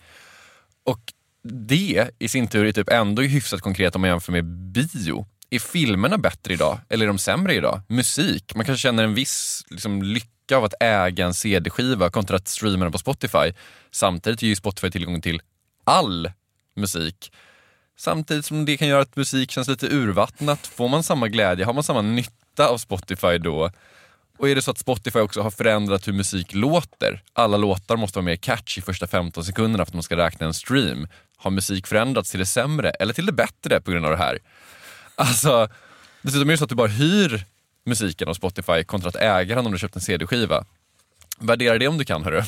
Och 0.84 1.00
det 1.42 2.10
i 2.18 2.28
sin 2.28 2.48
tur 2.48 2.66
är 2.66 2.72
typ 2.72 2.88
ändå 2.88 3.22
hyfsat 3.22 3.60
konkret 3.60 3.94
om 3.94 4.00
man 4.00 4.10
jämför 4.10 4.32
med 4.32 4.44
bio. 4.44 5.26
Är 5.50 5.58
filmerna 5.58 6.18
bättre 6.18 6.52
idag 6.52 6.80
eller 6.88 7.04
är 7.04 7.08
de 7.08 7.18
sämre 7.18 7.54
idag? 7.54 7.80
Musik, 7.88 8.54
man 8.54 8.64
kanske 8.64 8.82
känner 8.82 9.04
en 9.04 9.14
viss 9.14 9.64
liksom, 9.70 10.02
lycka 10.02 10.37
av 10.56 10.64
att 10.64 10.74
äga 10.80 11.26
en 11.26 11.34
CD-skiva 11.34 12.10
kontra 12.10 12.36
att 12.36 12.48
streama 12.48 12.84
den 12.84 12.92
på 12.92 12.98
Spotify. 12.98 13.52
Samtidigt 13.90 14.42
ger 14.42 14.48
ju 14.48 14.56
Spotify 14.56 14.90
tillgång 14.90 15.20
till 15.20 15.40
all 15.84 16.30
musik. 16.76 17.32
Samtidigt 17.98 18.44
som 18.44 18.64
det 18.64 18.76
kan 18.76 18.88
göra 18.88 19.02
att 19.02 19.16
musik 19.16 19.50
känns 19.50 19.68
lite 19.68 19.86
urvattnat. 19.86 20.66
Får 20.66 20.88
man 20.88 21.02
samma 21.02 21.28
glädje, 21.28 21.64
har 21.64 21.72
man 21.72 21.82
samma 21.82 22.02
nytta 22.02 22.68
av 22.68 22.78
Spotify 22.78 23.38
då? 23.38 23.70
Och 24.38 24.48
är 24.48 24.54
det 24.54 24.62
så 24.62 24.70
att 24.70 24.78
Spotify 24.78 25.18
också 25.18 25.42
har 25.42 25.50
förändrat 25.50 26.08
hur 26.08 26.12
musik 26.12 26.54
låter? 26.54 27.22
Alla 27.32 27.56
låtar 27.56 27.96
måste 27.96 28.18
vara 28.18 28.24
mer 28.24 28.36
catchy 28.36 28.82
första 28.82 29.06
15 29.06 29.44
sekunderna 29.44 29.84
för 29.84 29.90
att 29.90 29.94
man 29.94 30.02
ska 30.02 30.16
räkna 30.16 30.46
en 30.46 30.54
stream. 30.54 31.08
Har 31.36 31.50
musik 31.50 31.86
förändrats 31.86 32.30
till 32.30 32.40
det 32.40 32.46
sämre 32.46 32.90
eller 32.90 33.14
till 33.14 33.26
det 33.26 33.32
bättre 33.32 33.80
på 33.80 33.90
grund 33.90 34.04
av 34.04 34.10
det 34.10 34.18
här? 34.18 34.38
Alltså, 35.14 35.68
dessutom 36.22 36.48
är 36.48 36.52
det 36.52 36.58
så 36.58 36.64
att 36.64 36.70
du 36.70 36.76
bara 36.76 36.88
hyr 36.88 37.44
musiken 37.88 38.28
av 38.28 38.34
Spotify 38.34 38.84
kontra 38.84 39.08
att 39.08 39.16
äga 39.16 39.54
den 39.54 39.66
om 39.66 39.72
du 39.72 39.78
köpt 39.78 39.96
en 39.96 40.02
CD-skiva. 40.02 40.64
Värdera 41.38 41.78
det 41.78 41.88
om 41.88 41.98
du 41.98 42.04
kan 42.04 42.24
hörru. 42.24 42.42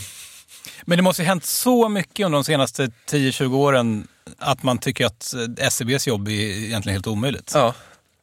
Men 0.83 0.99
det 0.99 1.03
måste 1.03 1.23
ha 1.23 1.27
hänt 1.27 1.45
så 1.45 1.89
mycket 1.89 2.27
under 2.27 2.37
de 2.37 2.45
senaste 2.45 2.87
10-20 2.87 3.55
åren 3.55 4.09
att 4.39 4.63
man 4.63 4.79
tycker 4.79 5.07
att 5.07 5.35
SCBs 5.59 6.07
jobb 6.07 6.29
är 6.29 6.33
egentligen 6.33 6.95
helt 6.95 7.07
omöjligt. 7.07 7.53
Ja. 7.55 7.75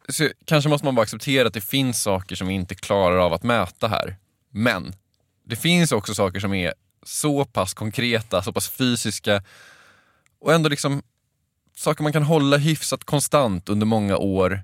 Så 0.09 0.29
kanske 0.45 0.69
måste 0.69 0.85
man 0.85 0.95
bara 0.95 1.01
acceptera 1.01 1.47
att 1.47 1.53
det 1.53 1.61
finns 1.61 2.01
saker 2.01 2.35
som 2.35 2.47
vi 2.47 2.53
inte 2.53 2.75
klarar 2.75 3.17
av 3.17 3.33
att 3.33 3.43
mäta 3.43 3.87
här. 3.87 4.15
Men 4.51 4.95
det 5.45 5.55
finns 5.55 5.91
också 5.91 6.15
saker 6.15 6.39
som 6.39 6.53
är 6.53 6.73
så 7.03 7.45
pass 7.45 7.73
konkreta, 7.73 8.43
så 8.43 8.53
pass 8.53 8.69
fysiska 8.69 9.43
och 10.39 10.53
ändå 10.53 10.69
liksom 10.69 11.01
saker 11.75 12.03
man 12.03 12.13
kan 12.13 12.23
hålla 12.23 12.57
hyfsat 12.57 13.03
konstant 13.03 13.69
under 13.69 13.85
många 13.85 14.17
år. 14.17 14.63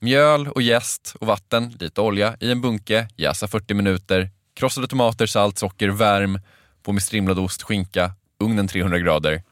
Mjöl 0.00 0.48
och 0.48 0.62
jäst 0.62 1.16
och 1.20 1.26
vatten, 1.26 1.76
lite 1.80 2.00
olja 2.00 2.36
i 2.40 2.52
en 2.52 2.60
bunke, 2.60 3.08
jäsa 3.16 3.48
40 3.48 3.74
minuter, 3.74 4.30
krossade 4.54 4.86
tomater, 4.86 5.26
salt, 5.26 5.58
socker, 5.58 5.88
värm 5.88 6.40
på 6.82 6.92
med 6.92 7.02
strimlad 7.02 7.38
ost, 7.38 7.62
skinka, 7.62 8.12
ugnen 8.40 8.68
300 8.68 8.98
grader. 8.98 9.42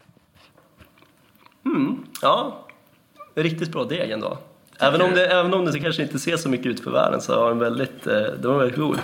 Mm, 1.65 2.05
ja, 2.23 2.67
riktigt 3.35 3.73
bra 3.73 3.85
deg 3.85 4.11
ändå. 4.11 4.39
Även 4.79 5.01
om, 5.03 5.11
det, 5.15 5.27
även 5.27 5.55
om 5.55 5.65
det 5.65 5.81
kanske 5.81 6.03
inte 6.03 6.19
ser 6.19 6.37
så 6.37 6.49
mycket 6.49 6.67
ut 6.67 6.81
för 6.81 6.91
världen 6.91 7.21
så 7.21 7.41
var 7.41 7.49
den 7.49 7.59
väldigt, 7.59 8.07
eh, 8.07 8.15
den 8.15 8.51
var 8.51 8.59
väldigt 8.59 8.79
god. 8.79 8.99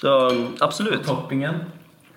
Så 0.00 0.30
mm, 0.30 0.46
absolut. 0.60 1.04
Toppingen? 1.04 1.54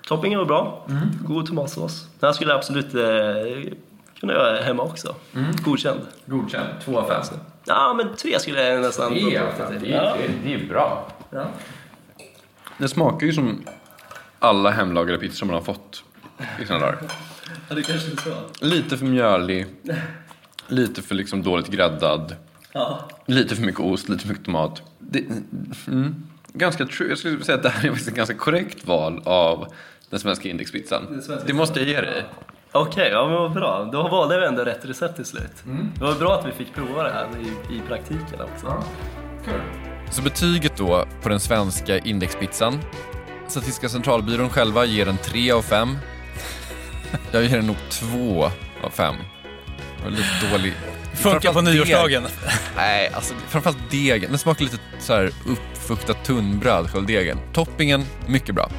Toppingen 0.07 0.39
var 0.39 0.45
bra. 0.45 0.87
God 1.25 1.45
tomatsås. 1.47 2.07
Den 2.19 2.27
här 2.27 2.33
skulle 2.33 2.51
jag 2.51 2.57
absolut 2.57 2.95
eh, 2.95 3.73
kunna 4.19 4.33
göra 4.33 4.61
hemma 4.63 4.83
också. 4.83 5.15
Godkänd. 5.65 5.99
Godkänd. 6.25 6.67
Två 6.85 6.99
av 6.99 7.07
fem. 7.07 7.39
Ja, 7.69 7.93
men 7.93 8.15
tre 8.15 8.39
skulle 8.39 8.63
jag 8.63 8.81
nästan... 8.81 9.11
Tre 9.13 9.39
fem. 9.57 9.73
Det 9.81 9.93
är, 9.93 10.17
det 10.17 10.23
är, 10.25 10.29
det 10.43 10.53
är 10.53 10.67
bra. 10.67 11.07
Ja. 11.29 11.45
Det 12.77 12.87
smakar 12.87 13.27
ju 13.27 13.33
som 13.33 13.63
alla 14.39 14.69
hemlagade 14.71 15.17
pizzor 15.19 15.45
man 15.45 15.55
har 15.55 15.61
fått 15.61 16.03
i 16.61 16.65
sina 16.65 16.79
dagar. 16.79 16.97
Ja, 17.69 17.75
det 17.75 17.83
kanske 17.83 18.11
är 18.11 18.15
så. 18.15 18.65
Lite 18.65 18.97
för 18.97 19.05
mjölig, 19.05 19.65
lite 20.67 21.01
för 21.01 21.15
liksom 21.15 21.43
dåligt 21.43 21.67
gräddad, 21.67 22.35
Ja. 22.71 23.09
lite 23.25 23.55
för 23.55 23.63
mycket 23.63 23.81
ost, 23.81 24.09
lite 24.09 24.21
för 24.21 24.29
mycket 24.29 24.45
tomat. 24.45 24.81
Det, 24.99 25.23
mm, 25.87 26.27
ganska 26.53 26.85
true. 26.85 27.09
Jag 27.09 27.17
skulle 27.17 27.43
säga 27.43 27.55
att 27.57 27.63
det 27.63 27.69
här 27.69 27.83
är 27.85 27.89
faktiskt 27.89 28.09
ett 28.09 28.15
ganska 28.15 28.35
korrekt 28.35 28.87
val 28.87 29.21
av 29.25 29.73
den 30.09 30.19
svenska 30.19 30.49
indexpizzan. 30.49 31.21
Det 31.47 31.53
måste 31.53 31.79
jag 31.79 31.89
ge 31.89 32.01
dig. 32.01 32.23
Okej, 32.71 33.09
ja 33.11 33.25
men 33.27 33.35
vad 33.35 33.51
bra. 33.53 33.89
Då 33.91 34.07
valde 34.07 34.39
vi 34.39 34.45
ändå 34.45 34.63
rätt 34.63 34.85
recept 34.85 35.15
till 35.15 35.25
slut. 35.25 35.63
Det 35.95 36.03
var 36.03 36.15
bra 36.15 36.39
att 36.39 36.45
vi 36.47 36.51
fick 36.51 36.75
prova 36.75 37.03
det 37.03 37.11
här 37.11 37.27
i, 37.41 37.75
i 37.75 37.81
praktiken 37.87 38.41
också. 38.41 38.83
Så 40.11 40.21
betyget 40.21 40.77
då 40.77 41.05
på 41.21 41.29
den 41.29 41.39
svenska 41.39 41.97
indexpizzan. 41.97 42.79
Statistiska 43.47 43.89
centralbyrån 43.89 44.49
själva 44.49 44.85
ger 44.85 45.05
den 45.05 45.17
3 45.17 45.51
av 45.51 45.61
5. 45.61 45.97
Jag 47.31 47.43
ger 47.43 47.55
den 47.57 47.67
nog 47.67 47.75
2 47.89 48.43
av 48.83 48.89
5. 48.89 49.15
Det 49.97 50.03
var 50.03 50.11
lite 50.11 50.51
dålig. 50.51 50.73
Funkar 51.13 51.53
på 51.53 51.61
nyårsdagen. 51.61 52.23
deg. 52.23 52.31
Nej, 52.75 53.11
alltså 53.13 53.33
framförallt 53.47 53.91
degen. 53.91 54.29
Den 54.29 54.39
smakar 54.39 54.63
lite 54.63 54.77
så 54.99 55.13
här 55.13 55.31
uppfuktat 55.47 56.25
tunnbröd, 56.25 56.89
själva 56.89 57.07
degen. 57.07 57.37
Toppingen, 57.53 58.05
mycket 58.27 58.55
bra. 58.55 58.69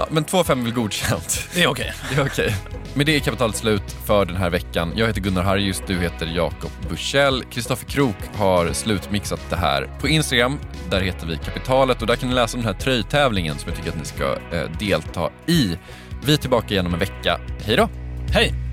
Ja, 0.00 0.06
men 0.10 0.24
2 0.24 0.38
av 0.38 0.44
5 0.44 0.60
är 0.60 0.64
väl 0.64 0.72
godkänt. 0.72 1.48
Det 1.54 1.62
är 1.62 1.66
okej. 1.66 1.92
Det 2.10 2.20
är 2.20 2.26
okej. 2.26 2.54
Med 2.94 3.06
det 3.06 3.16
är 3.16 3.20
kapitalet 3.20 3.56
slut 3.56 3.96
för 4.06 4.24
den 4.24 4.36
här 4.36 4.50
veckan. 4.50 4.92
Jag 4.96 5.06
heter 5.06 5.20
Gunnar 5.20 5.42
Harjus, 5.42 5.82
du 5.86 5.98
heter 5.98 6.26
Jakob 6.26 6.70
Bursell. 6.88 7.44
Kristoffer 7.44 7.86
Krook 7.86 8.16
har 8.34 8.72
slutmixat 8.72 9.40
det 9.50 9.56
här 9.56 9.90
på 10.00 10.08
Instagram. 10.08 10.58
Där 10.90 11.00
heter 11.00 11.26
vi 11.26 11.36
Kapitalet 11.36 12.00
och 12.00 12.06
där 12.06 12.16
kan 12.16 12.28
ni 12.28 12.34
läsa 12.34 12.56
om 12.56 12.62
den 12.62 12.74
här 12.74 12.80
tröjtävlingen 12.80 13.58
som 13.58 13.68
jag 13.68 13.76
tycker 13.76 13.90
att 13.90 13.98
ni 13.98 14.04
ska 14.04 14.36
eh, 14.52 14.70
delta 14.78 15.30
i. 15.46 15.78
Vi 16.24 16.32
är 16.32 16.36
tillbaka 16.36 16.74
igen 16.74 16.86
om 16.86 16.94
en 16.94 17.00
vecka. 17.00 17.40
Hej 17.64 17.76
då! 17.76 17.88
Hej! 18.32 18.69